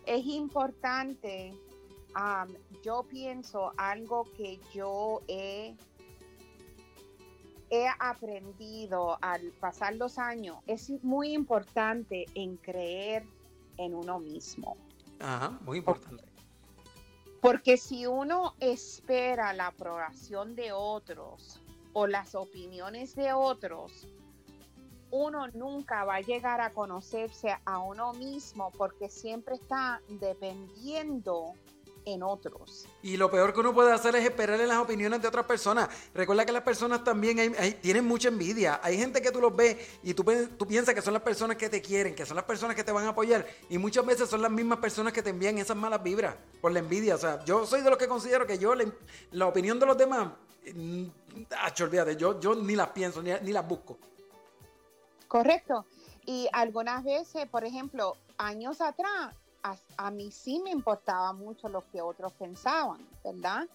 es 0.05 0.25
importante, 0.25 1.53
yo 2.83 3.03
pienso 3.03 3.73
algo 3.77 4.25
que 4.37 4.59
yo 4.71 5.21
he 5.27 5.75
he 7.73 7.87
aprendido 7.99 9.17
al 9.21 9.51
pasar 9.59 9.95
los 9.95 10.19
años, 10.19 10.57
es 10.67 10.91
muy 11.03 11.33
importante 11.33 12.25
en 12.35 12.57
creer 12.57 13.25
en 13.77 13.95
uno 13.95 14.19
mismo. 14.19 14.77
Ajá, 15.19 15.57
muy 15.61 15.79
importante. 15.79 16.23
Porque 17.41 17.77
si 17.77 18.05
uno 18.05 18.53
espera 18.59 19.53
la 19.53 19.67
aprobación 19.67 20.55
de 20.55 20.71
otros 20.71 21.59
o 21.93 22.05
las 22.05 22.35
opiniones 22.35 23.15
de 23.15 23.33
otros, 23.33 24.07
uno 25.09 25.47
nunca 25.47 26.03
va 26.05 26.15
a 26.17 26.21
llegar 26.21 26.61
a 26.61 26.73
conocerse 26.73 27.57
a 27.65 27.79
uno 27.79 28.13
mismo 28.13 28.71
porque 28.77 29.09
siempre 29.09 29.55
está 29.55 29.99
dependiendo 30.07 31.53
en 32.05 32.23
otros. 32.23 32.87
Y 33.01 33.17
lo 33.17 33.29
peor 33.29 33.53
que 33.53 33.59
uno 33.59 33.73
puede 33.73 33.91
hacer 33.91 34.15
es 34.15 34.25
esperar 34.25 34.59
en 34.59 34.67
las 34.67 34.79
opiniones 34.79 35.21
de 35.21 35.27
otras 35.27 35.45
personas. 35.45 35.89
Recuerda 36.13 36.45
que 36.45 36.51
las 36.51 36.63
personas 36.63 37.03
también 37.03 37.55
tienen 37.81 38.05
mucha 38.05 38.29
envidia. 38.29 38.79
Hay 38.83 38.97
gente 38.97 39.21
que 39.21 39.31
tú 39.31 39.41
los 39.41 39.55
ves 39.55 39.77
y 40.03 40.13
tú, 40.13 40.23
tú 40.57 40.67
piensas 40.67 40.93
que 40.93 41.01
son 41.01 41.13
las 41.13 41.23
personas 41.23 41.57
que 41.57 41.69
te 41.69 41.81
quieren, 41.81 42.15
que 42.15 42.25
son 42.25 42.35
las 42.35 42.45
personas 42.45 42.75
que 42.75 42.83
te 42.83 42.91
van 42.91 43.05
a 43.05 43.09
apoyar. 43.09 43.45
Y 43.69 43.77
muchas 43.77 44.05
veces 44.05 44.29
son 44.29 44.41
las 44.41 44.51
mismas 44.51 44.79
personas 44.79 45.13
que 45.13 45.21
te 45.21 45.29
envían 45.29 45.57
esas 45.57 45.77
malas 45.77 46.01
vibras 46.01 46.35
por 46.61 46.71
la 46.71 46.79
envidia. 46.79 47.15
O 47.15 47.19
sea, 47.19 47.43
yo 47.45 47.65
soy 47.65 47.81
de 47.81 47.89
los 47.89 47.97
que 47.99 48.07
considero 48.07 48.45
que 48.45 48.57
yo 48.57 48.73
la, 49.31 49.47
opinión 49.47 49.79
de 49.79 49.85
los 49.85 49.97
demás, 49.97 50.29
mm, 50.73 51.05
olvídate, 51.81 52.15
yo, 52.15 52.39
yo 52.39 52.55
ni 52.55 52.75
las 52.75 52.89
pienso, 52.89 53.21
ni, 53.21 53.31
ni 53.41 53.51
las 53.51 53.67
busco. 53.67 53.97
Correcto. 55.27 55.85
Y 56.25 56.47
algunas 56.53 57.03
veces, 57.03 57.47
por 57.49 57.65
ejemplo, 57.65 58.15
años 58.37 58.81
atrás, 58.81 59.33
a, 59.63 60.11
mí 60.11 60.31
sí 60.31 60.59
me 60.63 60.71
importaba 60.71 61.33
mucho 61.33 61.69
lo 61.69 61.83
que 61.89 62.01
otros 62.01 62.33
pensaban, 62.33 62.99
¿verdad? 63.23 63.67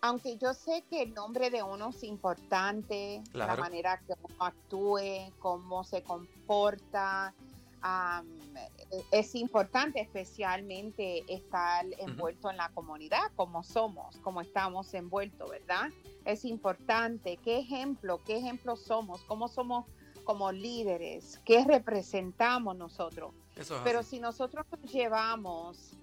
Aunque 0.00 0.38
yo 0.38 0.54
sé 0.54 0.82
que 0.88 1.02
el 1.02 1.14
nombre 1.14 1.50
de 1.50 1.62
uno 1.62 1.90
es 1.90 2.02
importante, 2.04 3.22
la 3.34 3.54
manera 3.56 4.00
que 4.06 4.14
uno 4.22 4.44
actúe, 4.44 5.30
cómo 5.38 5.84
se 5.84 6.02
comporta, 6.02 7.34
es 9.10 9.34
importante 9.34 10.00
especialmente 10.00 11.22
estar 11.32 11.84
envuelto 11.98 12.50
en 12.50 12.56
la 12.56 12.70
comunidad 12.70 13.30
como 13.36 13.62
somos, 13.62 14.16
como 14.18 14.40
estamos 14.40 14.92
envueltos, 14.94 15.50
¿verdad? 15.50 15.90
Es 16.24 16.44
importante 16.46 17.36
qué 17.38 17.58
ejemplo, 17.58 18.20
qué 18.24 18.38
ejemplo 18.38 18.76
somos, 18.76 19.20
cómo 19.22 19.48
somos 19.48 19.84
como 20.30 20.52
líderes, 20.52 21.40
qué 21.44 21.64
representamos 21.64 22.76
nosotros. 22.76 23.34
Pero 23.82 24.04
si 24.04 24.20
nosotros 24.20 24.64
nos 24.70 24.92
llevamos, 24.92 25.96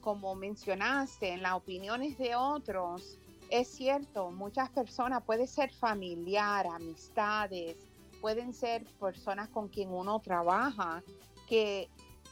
como 0.00 0.34
mencionaste, 0.34 1.28
en 1.28 1.42
las 1.42 1.52
opiniones 1.52 2.18
de 2.18 2.34
otros, 2.34 3.16
es 3.48 3.68
cierto, 3.68 4.32
muchas 4.32 4.70
personas, 4.70 5.22
puede 5.22 5.46
ser 5.46 5.72
familiar, 5.72 6.66
amistades, 6.66 7.76
pueden 8.20 8.52
ser 8.52 8.84
personas 8.98 9.48
con 9.50 9.68
quien 9.68 9.90
uno 9.90 10.18
trabaja, 10.18 11.04
que 11.48 11.88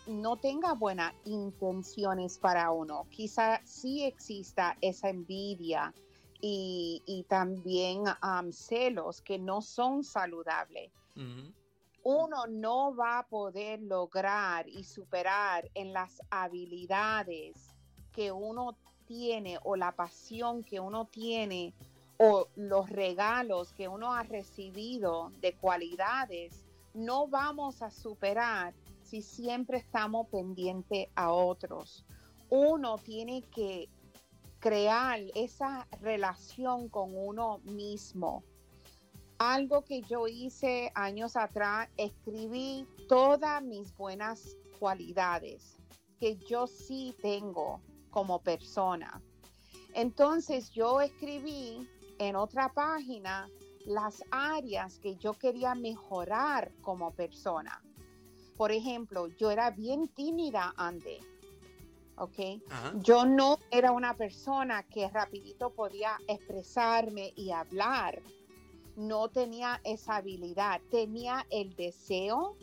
no 0.08 0.38
tenga 0.38 0.72
buenas 0.72 1.14
intenciones 1.24 2.36
para 2.36 2.72
uno. 2.72 3.06
Quizá 3.10 3.60
sí 3.64 4.02
exista 4.02 4.76
esa 4.80 5.08
envidia 5.08 5.94
y, 6.40 7.24
también 7.28 8.02
celos 8.50 9.20
que 9.20 9.38
no 9.38 9.62
son 9.62 10.02
saludables 10.02 10.90
uno 12.04 12.46
no 12.46 12.94
va 12.94 13.18
a 13.18 13.26
poder 13.26 13.80
lograr 13.82 14.68
y 14.68 14.84
superar 14.84 15.70
en 15.74 15.92
las 15.92 16.22
habilidades 16.30 17.74
que 18.12 18.32
uno 18.32 18.76
tiene 19.06 19.58
o 19.64 19.76
la 19.76 19.92
pasión 19.92 20.62
que 20.62 20.80
uno 20.80 21.06
tiene 21.06 21.74
o 22.18 22.48
los 22.56 22.90
regalos 22.90 23.72
que 23.72 23.88
uno 23.88 24.12
ha 24.12 24.22
recibido 24.22 25.30
de 25.40 25.54
cualidades, 25.54 26.64
no 26.94 27.28
vamos 27.28 27.80
a 27.80 27.90
superar 27.90 28.74
si 29.02 29.22
siempre 29.22 29.78
estamos 29.78 30.26
pendientes 30.28 31.08
a 31.14 31.32
otros. 31.32 32.04
Uno 32.50 32.98
tiene 32.98 33.42
que 33.42 33.88
crear 34.58 35.20
esa 35.34 35.86
relación 36.00 36.88
con 36.88 37.16
uno 37.16 37.58
mismo 37.64 38.42
Algo 39.38 39.84
que 39.84 40.02
yo 40.02 40.26
hice 40.26 40.90
años 40.94 41.36
atrás, 41.36 41.88
escribí 41.96 42.86
todas 43.08 43.62
mis 43.62 43.96
buenas 43.96 44.56
cualidades 44.78 45.76
que 46.18 46.36
yo 46.48 46.66
sí 46.66 47.14
tengo 47.22 47.80
como 48.10 48.40
persona. 48.40 49.22
Entonces 49.94 50.70
yo 50.70 51.00
escribí 51.00 51.88
en 52.18 52.36
otra 52.36 52.72
página 52.72 53.48
las 53.86 54.24
áreas 54.30 54.98
que 54.98 55.16
yo 55.16 55.34
quería 55.34 55.74
mejorar 55.74 56.72
como 56.82 57.12
persona. 57.12 57.82
Por 58.56 58.72
ejemplo, 58.72 59.28
yo 59.28 59.50
era 59.52 59.70
bien 59.70 60.08
tímida 60.08 60.74
antes. 60.76 61.24
¿ok? 62.18 62.60
Yo 62.96 63.24
no 63.24 63.58
era 63.70 63.92
una 63.92 64.14
persona 64.14 64.82
que 64.82 65.08
rapidito 65.08 65.70
podía 65.70 66.18
expresarme 66.26 67.32
y 67.36 67.52
hablar. 67.52 68.20
No 68.98 69.28
tenía 69.28 69.80
esa 69.84 70.16
habilidad. 70.16 70.80
Tenía 70.90 71.46
el 71.50 71.76
deseo 71.76 72.56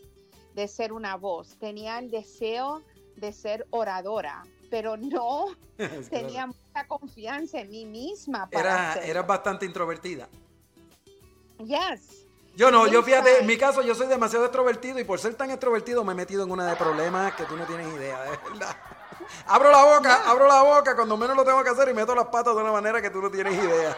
de 0.53 0.67
ser 0.67 0.91
una 0.91 1.15
voz. 1.15 1.55
Tenía 1.59 1.97
el 1.97 2.11
deseo 2.11 2.83
de 3.15 3.31
ser 3.31 3.65
oradora, 3.69 4.43
pero 4.69 4.97
no 4.97 5.55
tenía 6.09 6.47
mucha 6.47 6.87
confianza 6.89 7.61
en 7.61 7.69
mí 7.69 7.85
misma. 7.85 8.49
Para 8.49 8.95
era, 8.95 9.21
bastante 9.21 9.65
introvertida. 9.65 10.27
Yes. 11.59 12.25
Yo 12.57 12.69
no, 12.69 12.85
yo 12.87 13.01
fíjate, 13.01 13.39
en 13.39 13.47
mi 13.47 13.57
caso 13.57 13.81
yo 13.81 13.95
soy 13.95 14.07
demasiado 14.07 14.43
extrovertido 14.43 14.99
y 14.99 15.05
por 15.05 15.19
ser 15.19 15.35
tan 15.35 15.51
extrovertido 15.51 16.03
me 16.03 16.11
he 16.11 16.15
metido 16.15 16.43
en 16.43 16.51
una 16.51 16.67
de 16.67 16.75
problemas 16.75 17.33
que 17.35 17.45
tú 17.45 17.55
no 17.55 17.65
tienes 17.65 17.87
idea, 17.95 18.21
de 18.23 18.29
verdad. 18.31 18.75
Abro 19.47 19.71
la 19.71 19.85
boca, 19.85 20.29
abro 20.29 20.47
la 20.47 20.61
boca 20.61 20.95
cuando 20.95 21.15
menos 21.15 21.35
lo 21.37 21.45
tengo 21.45 21.63
que 21.63 21.69
hacer 21.69 21.87
y 21.87 21.93
meto 21.93 22.13
las 22.13 22.27
patas 22.27 22.55
de 22.55 22.61
una 22.61 22.73
manera 22.73 23.01
que 23.01 23.09
tú 23.09 23.21
no 23.21 23.31
tienes 23.31 23.55
idea. 23.55 23.97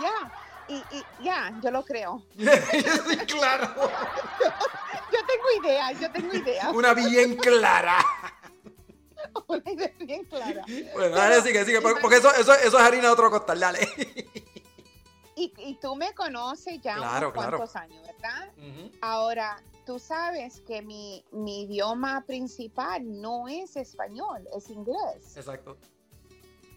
Ya, 0.00 0.47
y, 0.68 1.24
ya, 1.24 1.58
yo 1.62 1.70
lo 1.70 1.84
creo. 1.84 2.22
sí, 2.36 2.44
claro. 3.26 3.74
yo 3.76 5.18
tengo 5.26 5.64
idea, 5.64 5.92
yo 5.92 6.12
tengo 6.12 6.34
idea. 6.34 6.70
Una 6.70 6.94
bien 6.94 7.36
clara. 7.36 7.98
Una 9.46 9.70
idea 9.70 9.92
bien 9.98 10.24
clara. 10.24 10.64
Bueno, 10.94 11.16
dale, 11.16 11.42
sigue, 11.42 11.64
sigue, 11.64 11.80
porque 11.80 12.16
eso, 12.16 12.32
eso, 12.34 12.52
eso 12.54 12.78
es 12.78 12.84
harina 12.84 13.04
de 13.04 13.10
otro 13.10 13.30
costal, 13.30 13.60
dale. 13.60 13.88
Y, 15.40 15.78
tú 15.80 15.94
me 15.94 16.12
conoces 16.14 16.80
ya 16.80 17.00
unos 17.00 17.32
cuantos 17.32 17.76
años, 17.76 18.02
¿verdad? 18.04 18.50
Ahora, 19.00 19.62
tú 19.86 19.98
sabes 19.98 20.60
que 20.66 20.82
mi, 20.82 21.24
mi, 21.30 21.62
idioma 21.62 22.24
principal 22.26 23.02
no 23.20 23.46
es 23.46 23.76
español, 23.76 24.46
es 24.52 24.68
inglés. 24.68 25.36
Exacto. 25.36 25.76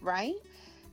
Right? 0.00 0.36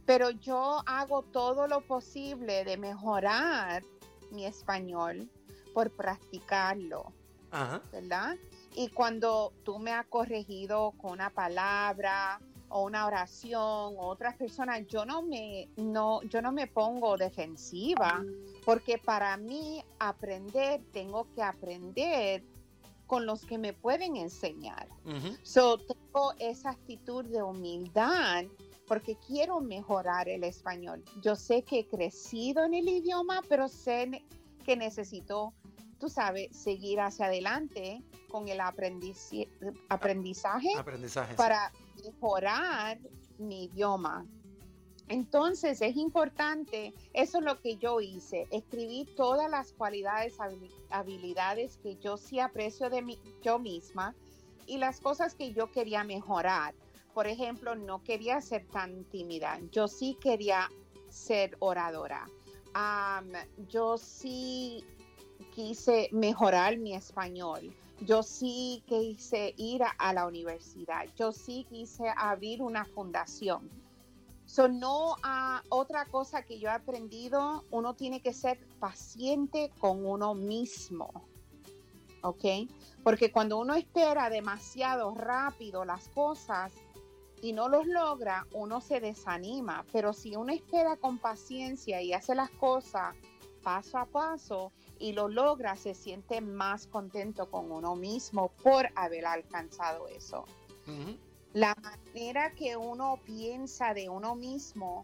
Pero 0.09 0.31
yo 0.31 0.81
hago 0.87 1.21
todo 1.21 1.67
lo 1.67 1.81
posible 1.81 2.63
de 2.63 2.77
mejorar 2.77 3.83
mi 4.31 4.43
español 4.43 5.29
por 5.71 5.91
practicarlo. 5.91 7.13
Ajá. 7.51 7.83
¿Verdad? 7.91 8.35
Y 8.73 8.89
cuando 8.89 9.53
tú 9.63 9.77
me 9.77 9.91
has 9.91 10.07
corregido 10.07 10.93
con 10.97 11.11
una 11.11 11.29
palabra 11.29 12.41
o 12.69 12.85
una 12.85 13.05
oración 13.05 13.61
o 13.61 14.07
otras 14.07 14.35
personas, 14.35 14.87
yo 14.87 15.05
no 15.05 15.21
me, 15.21 15.69
no, 15.77 16.23
yo 16.23 16.41
no 16.41 16.51
me 16.51 16.65
pongo 16.65 17.15
defensiva, 17.15 18.25
porque 18.65 18.97
para 18.97 19.37
mí 19.37 19.83
aprender, 19.99 20.81
tengo 20.91 21.27
que 21.35 21.43
aprender 21.43 22.43
con 23.05 23.27
los 23.27 23.45
que 23.45 23.59
me 23.59 23.73
pueden 23.73 24.15
enseñar. 24.15 24.87
So, 25.43 25.77
tengo 25.77 26.33
esa 26.39 26.71
actitud 26.71 27.25
de 27.25 27.43
humildad 27.43 28.45
porque 28.89 29.15
quiero 29.17 29.61
mejorar 29.61 30.27
el 30.27 30.43
español. 30.43 31.05
Yo 31.21 31.35
sé 31.35 31.61
que 31.61 31.81
he 31.81 31.87
crecido 31.87 32.65
en 32.65 32.73
el 32.73 32.89
idioma, 32.89 33.43
pero 33.47 33.67
sé 33.67 34.25
que 34.65 34.75
necesito, 34.75 35.53
tú 35.99 36.09
sabes, 36.09 36.49
seguir 36.57 36.99
hacia 36.99 37.27
adelante 37.27 38.03
con 38.29 38.47
el 38.47 38.59
aprendizaje, 38.59 39.47
aprendizaje 39.89 40.69
para 41.37 41.71
mejorar 42.03 42.97
mi 43.37 43.65
idioma. 43.65 44.25
Entonces 45.07 45.81
es 45.81 45.95
importante, 45.95 46.95
eso 47.13 47.37
es 47.37 47.43
lo 47.43 47.59
que 47.61 47.77
yo 47.77 48.01
hice, 48.01 48.47
escribí 48.49 49.05
todas 49.15 49.51
las 49.51 49.71
cualidades, 49.73 50.37
habilidades 50.89 51.77
que 51.77 51.95
yo 51.97 52.17
sí 52.17 52.39
aprecio 52.39 52.89
de 52.89 53.03
mí, 53.03 53.19
yo 53.43 53.59
misma 53.59 54.15
y 54.65 54.77
las 54.77 54.99
cosas 54.99 55.35
que 55.35 55.53
yo 55.53 55.71
quería 55.71 56.03
mejorar. 56.03 56.73
Por 57.13 57.27
ejemplo, 57.27 57.75
no 57.75 58.03
quería 58.03 58.39
ser 58.41 58.65
tan 58.67 59.03
tímida, 59.05 59.59
yo 59.71 59.87
sí 59.87 60.17
quería 60.21 60.69
ser 61.09 61.57
oradora. 61.59 62.25
yo 63.67 63.97
sí 63.97 64.85
quise 65.53 66.09
mejorar 66.11 66.77
mi 66.77 66.93
español 66.93 67.75
yo 68.01 68.23
sí 68.23 68.83
quise 68.87 69.53
ir 69.57 69.81
a, 69.83 70.13
la 70.13 70.25
universidad, 70.25 71.05
yo 71.15 71.31
sí 71.31 71.65
quise 71.69 72.09
abrir 72.15 72.61
una 72.61 72.85
fundación. 72.85 73.69
So, 74.45 74.67
no 74.67 75.15
a 75.21 75.61
otra 75.69 76.05
cosa 76.05 76.43
que 76.43 76.59
yo 76.59 76.69
he 76.69 76.71
aprendido, 76.71 77.63
uno 77.71 77.95
tiene 77.95 78.21
que 78.21 78.33
ser 78.33 78.59
paciente 78.79 79.71
con 79.79 80.05
uno 80.05 80.33
mismo. 80.33 81.11
¿Ok? 82.21 82.45
Porque 83.03 83.31
cuando 83.31 83.59
uno 83.59 83.75
espera 83.75 84.29
demasiado 84.29 85.13
rápido 85.13 85.85
las 85.85 86.07
cosas 86.09 86.73
y 87.41 87.53
no 87.53 87.69
los 87.69 87.85
logra, 87.87 88.47
uno 88.53 88.81
se 88.81 88.99
desanima. 88.99 89.85
Pero 89.91 90.13
si 90.13 90.35
uno 90.35 90.53
espera 90.53 90.97
con 90.97 91.17
paciencia 91.17 92.01
y 92.01 92.13
hace 92.13 92.35
las 92.35 92.49
cosas 92.51 93.15
paso 93.63 93.97
a 93.97 94.05
paso, 94.05 94.71
y 94.99 95.13
lo 95.13 95.29
logra, 95.29 95.75
se 95.77 95.95
siente 95.95 96.41
más 96.41 96.85
contento 96.85 97.49
con 97.49 97.71
uno 97.71 97.95
mismo 97.95 98.49
por 98.63 98.89
haber 98.95 99.25
alcanzado 99.25 100.07
eso. 100.09 100.45
La 101.53 101.75
manera 101.81 102.51
que 102.53 102.75
uno 102.75 103.19
piensa 103.23 103.93
de 103.93 104.09
uno 104.09 104.35
mismo 104.35 105.03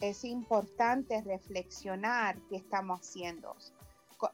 es 0.00 0.24
importante 0.24 1.22
reflexionar 1.22 2.36
qué 2.48 2.56
estamos 2.56 3.00
haciendo 3.00 3.56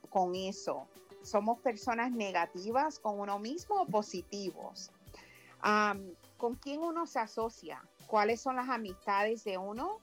con, 0.09 0.35
eso. 0.35 0.87
¿Somos 1.23 1.61
personas 1.61 2.11
negativas 2.13 2.99
con 2.99 3.21
uno 3.21 3.39
mismo 3.39 3.83
o 3.83 3.87
positivos? 3.87 4.91
¿Con 6.39 6.55
quién 6.55 6.81
uno 6.81 7.07
se 7.07 7.19
asocia? 7.19 7.83
¿Cuáles 8.07 8.41
son 8.41 8.57
las 8.57 8.69
amistades 8.69 9.45
de 9.45 9.59
uno? 9.59 9.99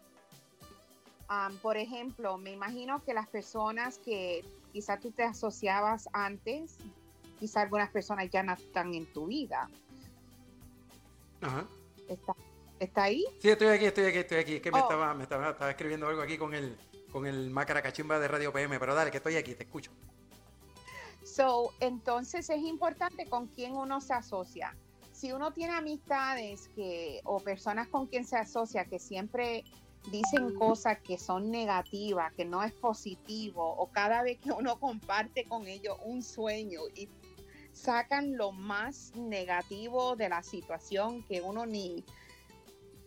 por 1.64 1.76
ejemplo, 1.76 2.38
me 2.38 2.52
imagino 2.52 3.04
que 3.04 3.12
las 3.12 3.28
personas 3.28 3.98
que 3.98 4.46
quizá 4.72 5.00
tú 5.00 5.10
te 5.10 5.24
asociabas 5.24 6.08
antes, 6.14 6.78
quizá 7.40 7.62
algunas 7.62 7.90
personas 7.90 8.30
ya 8.30 8.44
no 8.44 8.54
están 8.54 8.94
en 8.94 9.12
tu 9.12 9.26
vida. 9.26 9.68
Ajá. 11.42 11.66
¿Está, 12.80 13.04
ahí? 13.04 13.26
Sí, 13.40 13.50
estoy 13.50 13.70
aquí, 13.70 13.86
estoy 13.86 14.06
aquí, 14.06 14.18
estoy 14.20 14.38
aquí. 14.38 14.56
Es 14.58 14.62
que 14.62 14.72
me, 14.72 14.80
oh. 14.80 14.84
estaba, 14.84 15.16
me 15.16 15.24
estaba, 15.24 15.70
escribiendo 15.72 16.08
algo 16.08 16.22
aquí 16.22 16.38
con 16.38 16.54
el, 16.54 16.78
con 17.12 17.26
el 17.26 17.50
Macaracachimba 17.50 18.20
de 18.20 18.28
Radio 18.28 18.54
PM, 18.54 18.78
pero 18.78 18.94
dale, 18.94 19.10
que 19.10 19.18
estoy 19.18 19.36
aquí, 19.38 19.56
te 19.56 19.64
escucho. 19.64 19.92
So, 21.24 21.74
entonces 21.80 22.50
es 22.52 22.60
importante 22.60 23.26
con 23.28 23.48
quién 23.48 23.76
uno 23.76 24.00
se 24.00 24.14
asocia. 24.14 24.76
Si 25.16 25.32
uno 25.32 25.54
tiene 25.54 25.74
amistades 25.74 26.68
que, 26.76 27.22
o 27.24 27.40
personas 27.40 27.88
con 27.88 28.06
quien 28.08 28.26
se 28.26 28.36
asocia 28.36 28.84
que 28.84 29.00
siempre 29.00 29.64
dicen 30.12 30.54
cosas 30.56 31.00
que 31.00 31.18
son 31.18 31.52
negativas, 31.52 32.34
que 32.34 32.44
no 32.44 32.62
es 32.62 32.74
positivo, 32.74 33.64
o 33.78 33.88
cada 33.88 34.24
vez 34.24 34.40
que 34.40 34.52
uno 34.52 34.78
comparte 34.78 35.46
con 35.46 35.68
ellos 35.68 35.96
un 36.04 36.22
sueño 36.22 36.82
y 36.94 37.08
sacan 37.72 38.36
lo 38.36 38.52
más 38.52 39.16
negativo 39.16 40.18
de 40.18 40.28
la 40.28 40.44
situación 40.44 41.24
que 41.24 41.40
uno 41.40 41.66
ni, 41.66 42.04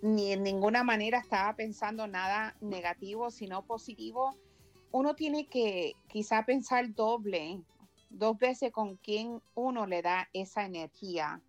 ni 0.01 0.33
en 0.33 0.43
ninguna 0.43 0.85
manera 0.85 1.19
estaba 1.19 1.57
pensando 1.57 2.07
nada 2.07 2.57
negativo, 2.63 3.31
sino 3.31 3.67
positivo, 3.67 4.35
uno 4.93 5.15
tiene 5.15 5.47
que 5.47 5.93
quizá 6.09 6.47
pensar 6.47 6.95
doble, 6.95 7.61
dos 8.09 8.39
veces 8.39 8.73
con 8.73 8.97
quién 8.97 9.43
uno 9.55 9.87
le 9.87 10.01
da 10.01 10.31
esa 10.33 10.65
energía 10.65 11.43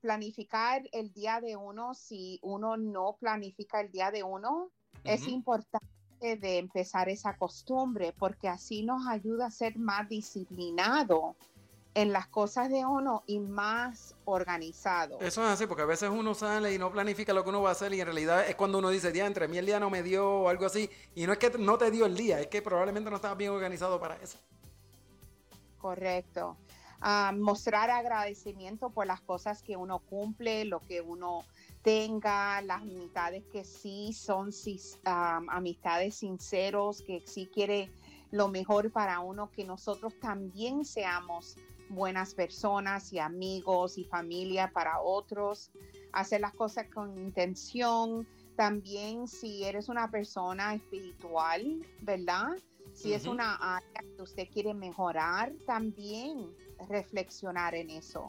planificar 0.00 0.82
el 0.92 1.12
día 1.12 1.40
de 1.40 1.56
uno, 1.56 1.94
si 1.94 2.38
uno 2.42 2.76
no 2.76 3.16
planifica 3.18 3.80
el 3.80 3.90
día 3.90 4.10
de 4.10 4.22
uno, 4.22 4.70
es 5.04 5.26
importante 5.26 5.86
de 6.20 6.58
empezar 6.58 7.08
esa 7.08 7.36
costumbre 7.36 8.14
porque 8.16 8.48
así 8.48 8.84
nos 8.84 9.08
ayuda 9.08 9.46
a 9.46 9.50
ser 9.50 9.76
más 9.76 10.08
disciplinado 10.08 11.34
en 11.94 12.12
las 12.12 12.26
cosas 12.28 12.70
de 12.70 12.86
uno 12.86 13.22
y 13.26 13.38
más 13.38 14.14
organizado. 14.24 15.18
Eso 15.20 15.42
es 15.42 15.48
así, 15.48 15.66
porque 15.66 15.82
a 15.82 15.86
veces 15.86 16.08
uno 16.08 16.34
sale 16.34 16.72
y 16.72 16.78
no 16.78 16.90
planifica 16.90 17.34
lo 17.34 17.42
que 17.42 17.50
uno 17.50 17.60
va 17.60 17.70
a 17.70 17.72
hacer 17.72 17.92
y 17.92 18.00
en 18.00 18.06
realidad 18.06 18.48
es 18.48 18.54
cuando 18.54 18.78
uno 18.78 18.88
dice, 18.88 19.12
día 19.12 19.26
entre 19.26 19.48
mí 19.48 19.58
el 19.58 19.66
día 19.66 19.78
no 19.78 19.90
me 19.90 20.02
dio 20.02 20.26
o 20.26 20.48
algo 20.48 20.64
así, 20.64 20.88
y 21.14 21.26
no 21.26 21.32
es 21.32 21.38
que 21.38 21.50
no 21.58 21.76
te 21.76 21.90
dio 21.90 22.06
el 22.06 22.16
día, 22.16 22.40
es 22.40 22.46
que 22.46 22.62
probablemente 22.62 23.10
no 23.10 23.16
estabas 23.16 23.36
bien 23.36 23.50
organizado 23.50 24.00
para 24.00 24.16
eso. 24.16 24.38
Correcto 25.78 26.56
mostrar 27.34 27.90
agradecimiento 27.90 28.90
por 28.90 29.06
las 29.06 29.20
cosas 29.20 29.62
que 29.62 29.76
uno 29.76 29.98
cumple, 29.98 30.64
lo 30.64 30.80
que 30.80 31.00
uno 31.00 31.44
tenga, 31.82 32.60
las 32.62 32.82
amistades 32.82 33.44
que 33.52 33.64
sí 33.64 34.12
son 34.12 34.50
amistades 35.04 36.14
sinceros, 36.16 37.02
que 37.02 37.22
sí 37.26 37.48
quiere 37.52 37.90
lo 38.30 38.48
mejor 38.48 38.92
para 38.92 39.20
uno, 39.20 39.50
que 39.50 39.64
nosotros 39.64 40.14
también 40.20 40.84
seamos 40.84 41.56
buenas 41.88 42.34
personas 42.34 43.12
y 43.12 43.18
amigos 43.18 43.98
y 43.98 44.04
familia 44.04 44.70
para 44.72 45.00
otros, 45.00 45.70
hacer 46.12 46.40
las 46.40 46.54
cosas 46.54 46.86
con 46.88 47.18
intención. 47.18 48.26
También 48.56 49.26
si 49.28 49.64
eres 49.64 49.88
una 49.88 50.10
persona 50.10 50.74
espiritual, 50.74 51.84
¿verdad? 52.00 52.48
Si 52.94 53.12
es 53.12 53.26
una 53.26 53.54
área 53.56 54.02
que 54.16 54.22
usted 54.22 54.48
quiere 54.50 54.72
mejorar, 54.72 55.52
también 55.66 56.54
reflexionar 56.88 57.74
en 57.74 57.90
eso. 57.90 58.28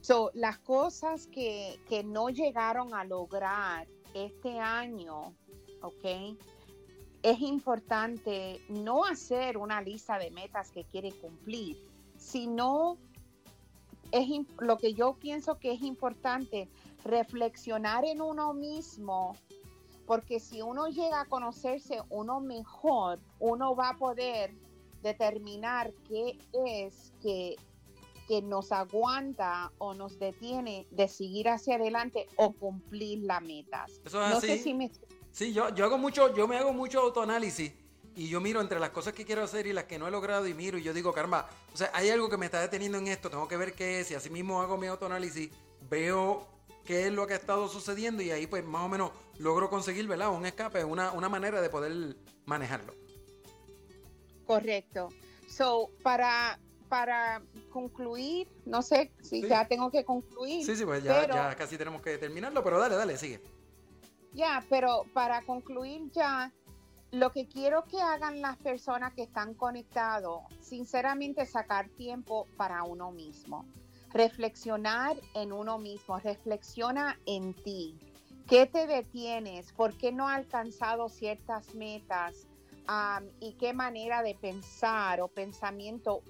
So, 0.00 0.30
las 0.34 0.58
cosas 0.58 1.26
que, 1.28 1.78
que 1.88 2.02
no 2.02 2.28
llegaron 2.28 2.94
a 2.94 3.04
lograr 3.04 3.86
este 4.14 4.58
año, 4.58 5.34
¿ok? 5.80 6.36
Es 7.22 7.40
importante 7.40 8.60
no 8.68 9.04
hacer 9.04 9.56
una 9.56 9.80
lista 9.80 10.18
de 10.18 10.30
metas 10.30 10.70
que 10.72 10.84
quiere 10.84 11.12
cumplir, 11.12 11.78
sino 12.16 12.98
es 14.12 14.28
lo 14.58 14.76
que 14.78 14.94
yo 14.94 15.14
pienso 15.14 15.58
que 15.58 15.72
es 15.72 15.82
importante, 15.82 16.68
reflexionar 17.04 18.04
en 18.04 18.20
uno 18.20 18.52
mismo, 18.52 19.34
porque 20.06 20.38
si 20.38 20.62
uno 20.62 20.88
llega 20.88 21.22
a 21.22 21.24
conocerse 21.24 22.00
uno 22.10 22.40
mejor, 22.40 23.18
uno 23.40 23.74
va 23.74 23.90
a 23.90 23.96
poder 23.96 24.54
determinar 25.02 25.92
qué 26.08 26.38
es 26.66 27.12
que, 27.22 27.56
que 28.28 28.42
nos 28.42 28.72
aguanta 28.72 29.72
o 29.78 29.94
nos 29.94 30.18
detiene 30.18 30.86
de 30.90 31.08
seguir 31.08 31.48
hacia 31.48 31.76
adelante 31.76 32.26
o 32.36 32.52
cumplir 32.52 33.20
las 33.24 33.42
metas. 33.42 34.00
Eso 34.04 34.24
es 34.24 34.34
así. 34.34 34.90
Sí, 35.30 35.52
yo, 35.52 35.74
yo 35.74 35.86
hago 35.86 35.96
mucho, 35.96 36.34
yo 36.34 36.46
me 36.46 36.58
hago 36.58 36.72
mucho 36.72 37.00
autoanálisis 37.00 37.72
y 38.14 38.28
yo 38.28 38.40
miro 38.40 38.60
entre 38.60 38.78
las 38.78 38.90
cosas 38.90 39.14
que 39.14 39.24
quiero 39.24 39.42
hacer 39.42 39.66
y 39.66 39.72
las 39.72 39.84
que 39.84 39.98
no 39.98 40.06
he 40.06 40.10
logrado 40.10 40.46
y 40.46 40.54
miro 40.54 40.76
y 40.76 40.82
yo 40.82 40.92
digo, 40.92 41.12
caramba, 41.12 41.48
o 41.72 41.76
sea, 41.76 41.90
hay 41.94 42.10
algo 42.10 42.28
que 42.28 42.36
me 42.36 42.46
está 42.46 42.60
deteniendo 42.60 42.98
en 42.98 43.08
esto, 43.08 43.30
tengo 43.30 43.48
que 43.48 43.56
ver 43.56 43.72
qué 43.72 44.00
es 44.00 44.10
y 44.10 44.14
así 44.14 44.28
mismo 44.28 44.60
hago 44.60 44.76
mi 44.76 44.86
autoanálisis, 44.86 45.50
veo 45.88 46.46
qué 46.84 47.06
es 47.06 47.12
lo 47.12 47.26
que 47.26 47.34
ha 47.34 47.36
estado 47.36 47.68
sucediendo 47.68 48.22
y 48.22 48.30
ahí 48.30 48.46
pues 48.46 48.64
más 48.64 48.82
o 48.82 48.88
menos 48.88 49.12
logro 49.38 49.70
conseguir, 49.70 50.06
¿verdad? 50.06 50.30
Un 50.30 50.44
escape, 50.44 50.84
una, 50.84 51.12
una 51.12 51.28
manera 51.28 51.60
de 51.60 51.70
poder 51.70 52.16
manejarlo. 52.44 52.94
Correcto. 54.46 55.08
So, 55.46 55.90
para, 56.02 56.58
para 56.88 57.42
concluir, 57.70 58.48
no 58.64 58.82
sé 58.82 59.12
si 59.20 59.46
ya 59.46 59.66
tengo 59.68 59.90
que 59.90 60.04
concluir. 60.04 60.64
Sí, 60.64 60.76
sí, 60.76 60.84
pues 60.84 61.02
ya, 61.02 61.26
ya 61.26 61.54
casi 61.54 61.76
tenemos 61.76 62.02
que 62.02 62.18
terminarlo, 62.18 62.62
pero 62.62 62.78
dale, 62.78 62.96
dale, 62.96 63.16
sigue. 63.16 63.40
Ya, 64.32 64.64
pero 64.70 65.04
para 65.12 65.42
concluir 65.42 66.10
ya, 66.10 66.52
lo 67.12 67.30
que 67.30 67.46
quiero 67.46 67.84
que 67.84 68.00
hagan 68.00 68.40
las 68.40 68.56
personas 68.56 69.12
que 69.12 69.22
están 69.24 69.52
conectados, 69.54 70.40
sinceramente 70.60 71.44
sacar 71.44 71.90
tiempo 71.90 72.46
para 72.56 72.82
uno 72.84 73.12
mismo. 73.12 73.66
Reflexionar 74.14 75.16
en 75.34 75.52
uno 75.52 75.78
mismo, 75.78 76.18
reflexiona 76.18 77.18
en 77.26 77.52
ti. 77.52 77.98
¿Qué 78.48 78.66
te 78.66 78.86
detienes? 78.86 79.72
¿Por 79.72 79.96
qué 79.96 80.10
no 80.10 80.28
ha 80.28 80.34
alcanzado 80.34 81.10
ciertas 81.10 81.74
metas? 81.74 82.46
¿Y 83.40 83.54
qué 83.54 83.72
manera 83.72 84.22
de 84.22 84.34
pensar 84.34 85.20
o 85.20 85.28
pensamiento 85.28 86.22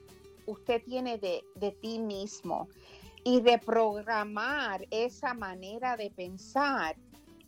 usted 0.46 0.82
tiene 0.84 1.18
de, 1.18 1.44
de 1.54 1.72
ti 1.72 1.98
mismo? 1.98 2.68
Y 3.24 3.40
reprogramar 3.40 4.86
esa 4.90 5.34
manera 5.34 5.96
de 5.96 6.10
pensar 6.10 6.96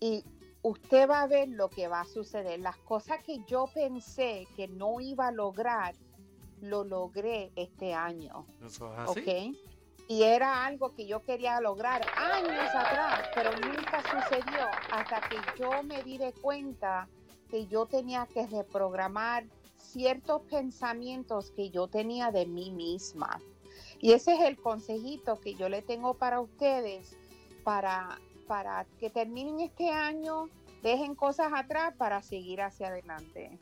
y 0.01 0.25
usted 0.63 1.09
va 1.09 1.23
a 1.23 1.27
ver 1.27 1.49
lo 1.49 1.69
que 1.69 1.89
va 1.89 2.01
a 2.01 2.05
suceder. 2.07 2.61
Las 2.61 2.77
cosas 2.79 3.23
que 3.23 3.39
yo 3.47 3.67
pensé 3.73 4.47
que 4.57 4.67
no 4.69 5.01
iba 5.01 5.29
a 5.29 5.33
lograr, 5.33 5.95
lo 6.61 6.85
logré 6.85 7.53
este 7.55 7.93
año. 7.93 8.47
Eso 8.65 8.93
es 8.93 8.99
así. 8.99 9.21
¿Ok? 9.21 9.57
Y 10.09 10.23
era 10.23 10.67
algo 10.67 10.95
que 10.95 11.07
yo 11.07 11.23
quería 11.23 11.61
lograr 11.61 12.03
años 12.17 12.69
atrás, 12.75 13.29
pero 13.35 13.53
nunca 13.57 14.03
sucedió 14.03 14.69
hasta 14.91 15.21
que 15.29 15.37
yo 15.59 15.83
me 15.83 16.03
di 16.03 16.19
de 16.19 16.33
cuenta 16.33 17.09
que 17.51 17.67
yo 17.67 17.87
tenía 17.87 18.27
que 18.27 18.47
reprogramar 18.47 19.45
ciertos 19.79 20.43
pensamientos 20.43 21.51
que 21.51 21.71
yo 21.71 21.89
tenía 21.89 22.31
de 22.31 22.47
mí 22.47 22.71
misma. 22.71 23.41
Y 24.01 24.13
ese 24.13 24.35
es 24.35 24.41
el 24.41 24.57
consejito 24.57 25.41
que 25.41 25.55
yo 25.55 25.69
le 25.69 25.83
tengo 25.83 26.15
para 26.15 26.41
ustedes 26.41 27.17
para 27.65 28.19
para 28.47 28.87
que 29.01 29.11
terminen 29.11 29.61
este 29.61 29.91
año, 29.91 30.49
dejen 30.83 31.15
cosas 31.15 31.53
atrás 31.55 31.95
para 31.97 32.23
seguir 32.23 32.63
hacia 32.63 32.89
adelante. 32.89 33.59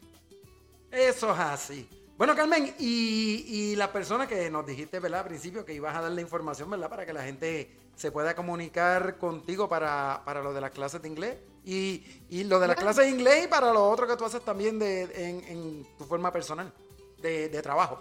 Eso 0.90 1.32
es 1.32 1.38
así. 1.38 1.88
Bueno, 2.18 2.36
Carmen, 2.36 2.74
y, 2.78 3.74
la 3.76 3.90
persona 3.90 4.28
que 4.28 4.50
nos 4.50 4.66
dijiste, 4.66 5.00
¿verdad? 5.00 5.20
Al 5.20 5.26
principio 5.26 5.64
que 5.64 5.74
ibas 5.74 5.96
a 5.96 6.02
dar 6.02 6.12
la 6.12 6.20
información, 6.20 6.70
¿verdad? 6.70 6.90
Para 6.90 7.06
que 7.06 7.12
la 7.12 7.22
gente 7.22 7.74
se 7.96 8.12
pueda 8.12 8.36
comunicar 8.36 9.18
contigo 9.18 9.68
para, 9.68 10.22
lo 10.42 10.52
de 10.52 10.60
las 10.60 10.70
clases 10.70 11.00
de 11.02 11.08
inglés. 11.08 11.38
Y, 11.64 12.44
lo 12.44 12.58
de 12.58 12.68
las 12.68 12.76
clases 12.76 13.04
de 13.04 13.10
inglés 13.10 13.44
y 13.44 13.48
para 13.48 13.72
lo 13.72 13.88
otro 13.88 14.06
que 14.06 14.16
tú 14.16 14.24
haces 14.24 14.44
también 14.44 14.78
de, 14.78 15.02
en, 15.14 15.86
tu 15.96 16.04
forma 16.04 16.32
personal 16.32 16.72
de, 17.18 17.48
de 17.48 17.62
trabajo. 17.62 18.00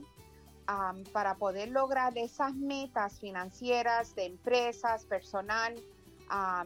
para 1.12 1.36
poder 1.36 1.68
lograr 1.68 2.18
esas 2.18 2.54
metas 2.54 3.20
financieras 3.20 4.14
de 4.16 4.24
empresas, 4.24 5.04
personal. 5.04 5.74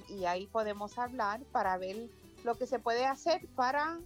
y 0.08 0.24
ahí 0.26 0.46
podemos 0.48 0.98
hablar 0.98 1.40
para 1.52 1.78
ver 1.78 2.10
lo 2.44 2.56
que 2.56 2.66
se 2.66 2.78
puede 2.78 3.06
hacer 3.06 3.46
para 3.54 3.98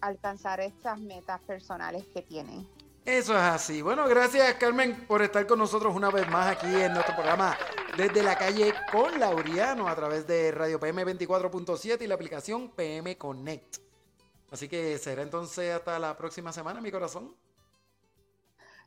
alcanzar 0.00 0.60
estas 0.60 1.00
metas 1.00 1.40
personales 1.40 2.04
que 2.12 2.20
tienen. 2.22 2.68
Eso 3.04 3.32
es 3.32 3.40
así. 3.40 3.82
Bueno, 3.82 4.06
gracias 4.06 4.54
Carmen 4.54 5.06
por 5.06 5.22
estar 5.22 5.44
con 5.46 5.58
nosotros 5.58 5.94
una 5.94 6.10
vez 6.10 6.28
más 6.28 6.56
aquí 6.56 6.72
en 6.72 6.92
nuestro 6.92 7.14
programa 7.14 7.56
desde 7.96 8.22
la 8.22 8.36
calle 8.36 8.72
con 8.90 9.20
Lauriano 9.20 9.88
a 9.88 9.94
través 9.94 10.26
de 10.26 10.50
Radio 10.50 10.80
PM 10.80 11.04
24.7 11.04 12.02
y 12.02 12.06
la 12.06 12.14
aplicación 12.14 12.70
PM 12.70 13.16
Connect. 13.18 13.76
Así 14.50 14.68
que 14.68 14.98
será 14.98 15.22
entonces 15.22 15.74
hasta 15.74 15.98
la 15.98 16.16
próxima 16.16 16.52
semana, 16.52 16.80
mi 16.80 16.90
corazón. 16.90 17.34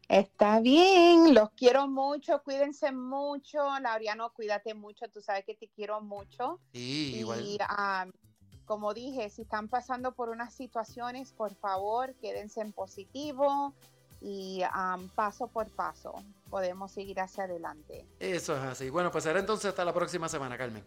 Está 0.08 0.60
bien, 0.60 1.34
los 1.34 1.50
quiero 1.52 1.88
mucho, 1.88 2.42
cuídense 2.44 2.92
mucho, 2.92 3.58
Lauriano, 3.80 4.32
cuídate 4.34 4.76
mucho, 4.76 5.08
tú 5.10 5.22
sabes 5.22 5.46
que 5.46 5.56
te 5.56 5.68
quiero 5.68 6.00
mucho. 6.02 6.60
Sí, 6.74 7.16
igual. 7.18 7.44
Y 7.44 7.58
como 8.66 8.94
dije, 8.94 9.30
si 9.30 9.44
están 9.44 9.68
pasando 9.68 10.14
por 10.14 10.30
unas 10.30 10.54
situaciones, 10.54 11.32
por 11.32 11.56
favor, 11.56 12.16
quédense 12.16 12.62
en 12.62 12.72
positivo 12.72 13.74
y 14.22 14.62
paso 15.16 15.48
por 15.48 15.70
paso 15.70 16.14
podemos 16.50 16.92
seguir 16.92 17.20
hacia 17.20 17.44
adelante. 17.44 18.06
Eso 18.20 18.56
es 18.56 18.64
así. 18.64 18.90
Bueno, 18.90 19.12
pues 19.12 19.24
será 19.24 19.40
entonces 19.40 19.70
hasta 19.70 19.86
la 19.86 19.94
próxima 19.94 20.30
semana, 20.30 20.58
Carmen. 20.58 20.84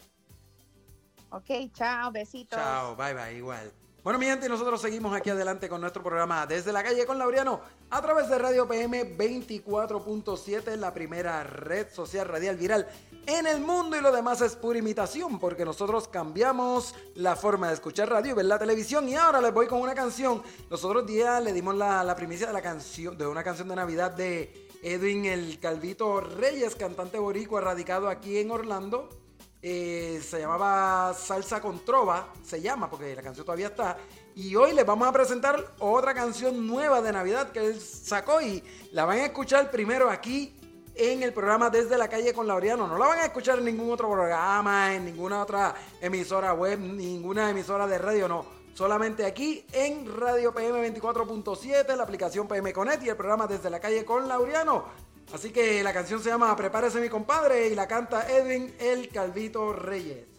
Ok, 1.31 1.73
chao, 1.75 2.11
besitos. 2.11 2.59
Chao, 2.59 2.97
bye 2.97 3.15
bye, 3.15 3.37
igual. 3.37 3.73
Bueno, 4.09 4.21
mi 4.21 4.25
gente, 4.25 4.49
nosotros 4.49 4.81
seguimos 4.81 5.15
aquí 5.15 5.29
adelante 5.29 5.69
con 5.69 5.83
nuestro 5.83 6.03
programa 6.03 6.47
Desde 6.47 6.73
la 6.73 6.83
Calle 6.83 7.05
con 7.05 7.19
Laureano 7.19 7.61
a 7.91 8.01
través 8.01 8.31
de 8.31 8.39
Radio 8.39 8.67
PM 8.67 9.19
24.7, 9.19 10.77
la 10.77 10.95
primera 10.95 11.45
red 11.45 11.89
social 11.93 12.27
radial 12.27 12.57
viral 12.57 12.89
en 13.27 13.47
el 13.47 13.61
mundo 13.61 13.99
y 13.99 14.01
lo 14.01 14.11
demás 14.11 14.41
es 14.41 14.57
pura 14.57 14.79
imitación 14.79 15.39
porque 15.39 15.67
nosotros 15.67 16.09
cambiamos 16.09 16.95
la 17.17 17.37
forma 17.37 17.69
de 17.69 17.75
escuchar 17.75 18.09
radio 18.09 18.31
y 18.31 18.35
ver 18.37 18.47
la 18.47 18.59
televisión 18.59 19.07
y 19.11 19.15
ahora 19.15 19.43
les 19.43 19.53
voy 19.53 19.67
con 19.67 19.79
una 19.79 19.95
canción. 19.95 20.43
Los 20.71 20.83
otros 20.87 21.07
días 21.07 21.45
le 21.45 21.53
dimos 21.53 21.75
la, 21.75 22.03
la 22.03 22.17
primicia 22.17 22.47
de 22.47 22.55
la 22.55 22.63
canción, 22.63 23.19
de 23.19 23.27
una 23.27 23.45
canción 23.45 23.69
de 23.69 23.77
Navidad 23.77 24.13
de 24.13 24.71
Edwin 24.83 25.27
el 25.27 25.61
Calvito 25.61 26.23
Reyes, 26.23 26.77
cantante 26.77 27.19
boricua 27.19 27.61
radicado 27.61 28.09
aquí 28.09 28.39
en 28.39 28.53
Orlando. 28.53 29.28
Eh, 29.61 30.21
se 30.23 30.39
llamaba 30.39 31.13
Salsa 31.15 31.61
con 31.61 31.85
Trova, 31.85 32.29
se 32.45 32.61
llama 32.61 32.89
porque 32.89 33.15
la 33.17 33.23
canción 33.23 33.45
todavía 33.45 33.69
está. 33.69 33.99
Y 34.37 34.55
hoy 34.55 34.73
les 34.73 34.87
vamos 34.87 35.09
a 35.09 35.13
presentar 35.13 35.75
otra 35.81 36.15
canción 36.15 36.65
nueva 36.67 37.03
de 37.03 37.13
Navidad 37.13 37.51
que 37.51 37.67
él 37.67 37.81
sacó 37.81 38.41
y 38.41 38.63
la 38.93 39.05
van 39.05 39.19
a 39.19 39.25
escuchar 39.25 39.71
primero 39.71 40.11
aquí 40.11 40.55
en 40.95 41.25
el 41.25 41.33
programa 41.33 41.71
Desde 41.71 41.99
la 41.99 42.09
Calle 42.09 42.33
con 42.33 42.47
Laureano. 42.47 42.87
No 42.87 42.99
la 42.99 43.09
van 43.09 43.19
a 43.19 43.25
escuchar 43.25 43.59
en 43.59 43.65
ningún 43.65 43.91
otro 43.91 44.11
programa, 44.11 44.95
en 44.95 45.05
ninguna 45.05 45.43
otra 45.43 45.75
emisora 46.01 46.53
web, 46.53 46.79
ninguna 46.79 47.51
emisora 47.51 47.87
de 47.89 47.99
radio, 47.99 48.29
no. 48.29 48.59
Solamente 48.75 49.27
aquí 49.27 49.67
en 49.73 50.07
Radio 50.21 50.55
PM 50.55 50.89
24.7, 50.95 51.97
la 51.97 52.05
aplicación 52.05 52.47
PM 52.47 52.73
Connect 52.73 53.03
y 53.03 53.09
el 53.09 53.17
programa 53.17 53.49
Desde 53.49 53.71
la 53.71 53.81
Calle 53.81 54.05
con 54.05 54.29
Laureano. 54.29 55.08
Así 55.33 55.51
que 55.51 55.83
la 55.83 55.93
canción 55.93 56.23
se 56.23 56.31
llama 56.31 56.57
Prepárese 56.57 57.01
mi 57.01 57.09
compadre 57.09 57.69
y 57.69 57.75
la 57.75 57.87
canta 57.87 58.27
Edwin 58.31 58.75
el 58.81 59.09
Calvito 59.11 59.73
Reyes. 59.75 60.38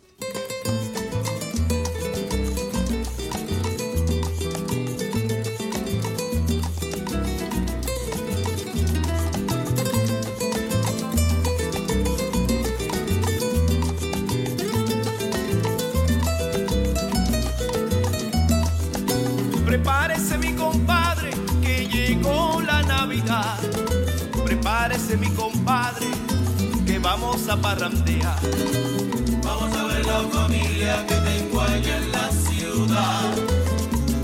Vamos 29.43 29.75
a 29.75 29.83
ver 29.83 30.03
la 30.03 30.21
familia 30.31 31.05
que 31.05 31.13
tengo 31.13 31.61
allá 31.61 31.97
en 31.97 32.11
la 32.11 32.31
ciudad. 32.31 33.35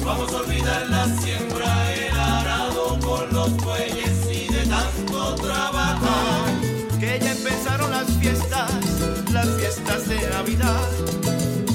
Vamos 0.04 0.34
a 0.34 0.38
olvidar 0.38 0.90
la 0.90 1.06
siembra, 1.20 1.94
el 1.94 2.20
arado 2.20 3.00
con 3.00 3.32
los 3.32 3.56
bueyes 3.58 4.28
y 4.32 4.52
de 4.52 4.66
tanto 4.66 5.36
trabajar. 5.36 6.50
Que 7.00 7.20
ya 7.22 7.34
empezaron 7.34 7.92
las 7.92 8.10
fiestas, 8.14 8.72
las 9.32 9.48
fiestas 9.60 10.10
de 10.10 10.28
Navidad. 10.28 10.90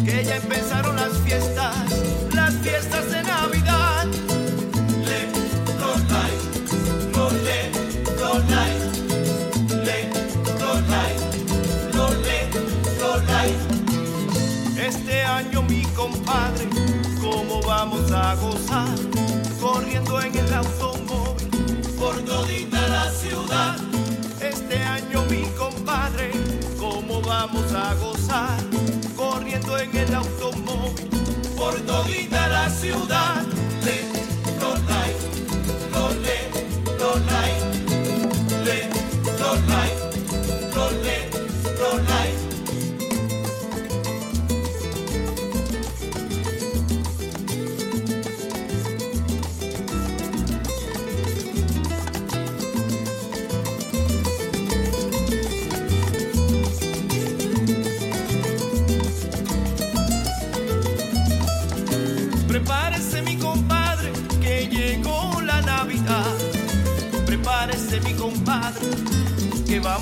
Que 0.04 0.24
ya 0.24 0.36
empezaron 0.36 0.96
las 0.96 1.16
fiestas, 1.18 1.76
las 2.34 2.52
fiestas 2.56 3.10
de 3.12 3.22
Navidad. 3.22 3.39
Mi 15.70 15.82
compadre, 15.94 16.68
¿cómo 17.20 17.62
vamos 17.62 18.10
a 18.10 18.34
gozar? 18.34 18.98
Corriendo 19.60 20.20
en 20.20 20.36
el 20.36 20.52
automóvil 20.52 21.48
por 21.96 22.16
todita 22.24 22.88
la 22.88 23.10
ciudad. 23.12 23.76
Este 24.40 24.82
año 24.82 25.24
mi 25.30 25.44
compadre, 25.56 26.32
¿cómo 26.76 27.22
vamos 27.22 27.72
a 27.72 27.94
gozar? 27.94 28.58
Corriendo 29.16 29.78
en 29.78 29.96
el 29.96 30.12
automóvil 30.12 31.08
por 31.56 31.74
todita 31.82 32.48
la 32.48 32.68
ciudad. 32.68 33.42
Le, 33.84 33.98
lo, 34.60 34.74
like, 34.90 35.22
lo, 35.94 36.04
le, 36.24 36.38
lo, 36.98 37.10
like, 37.30 37.64
le, 38.64 38.78
lo, 39.38 39.54
like, 39.72 39.99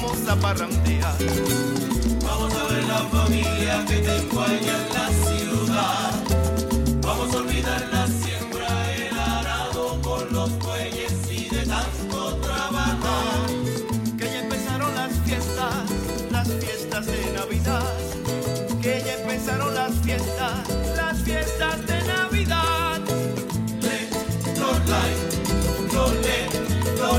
vamos 0.00 0.28
a 0.28 0.36
parrandear. 0.36 1.16
Vamos 2.22 2.54
a 2.54 2.64
ver 2.64 2.84
la 2.84 2.98
familia 3.10 3.84
que 3.86 3.96
tengo 3.96 4.40
allá 4.40 4.86
en 4.86 4.94
la 4.94 4.97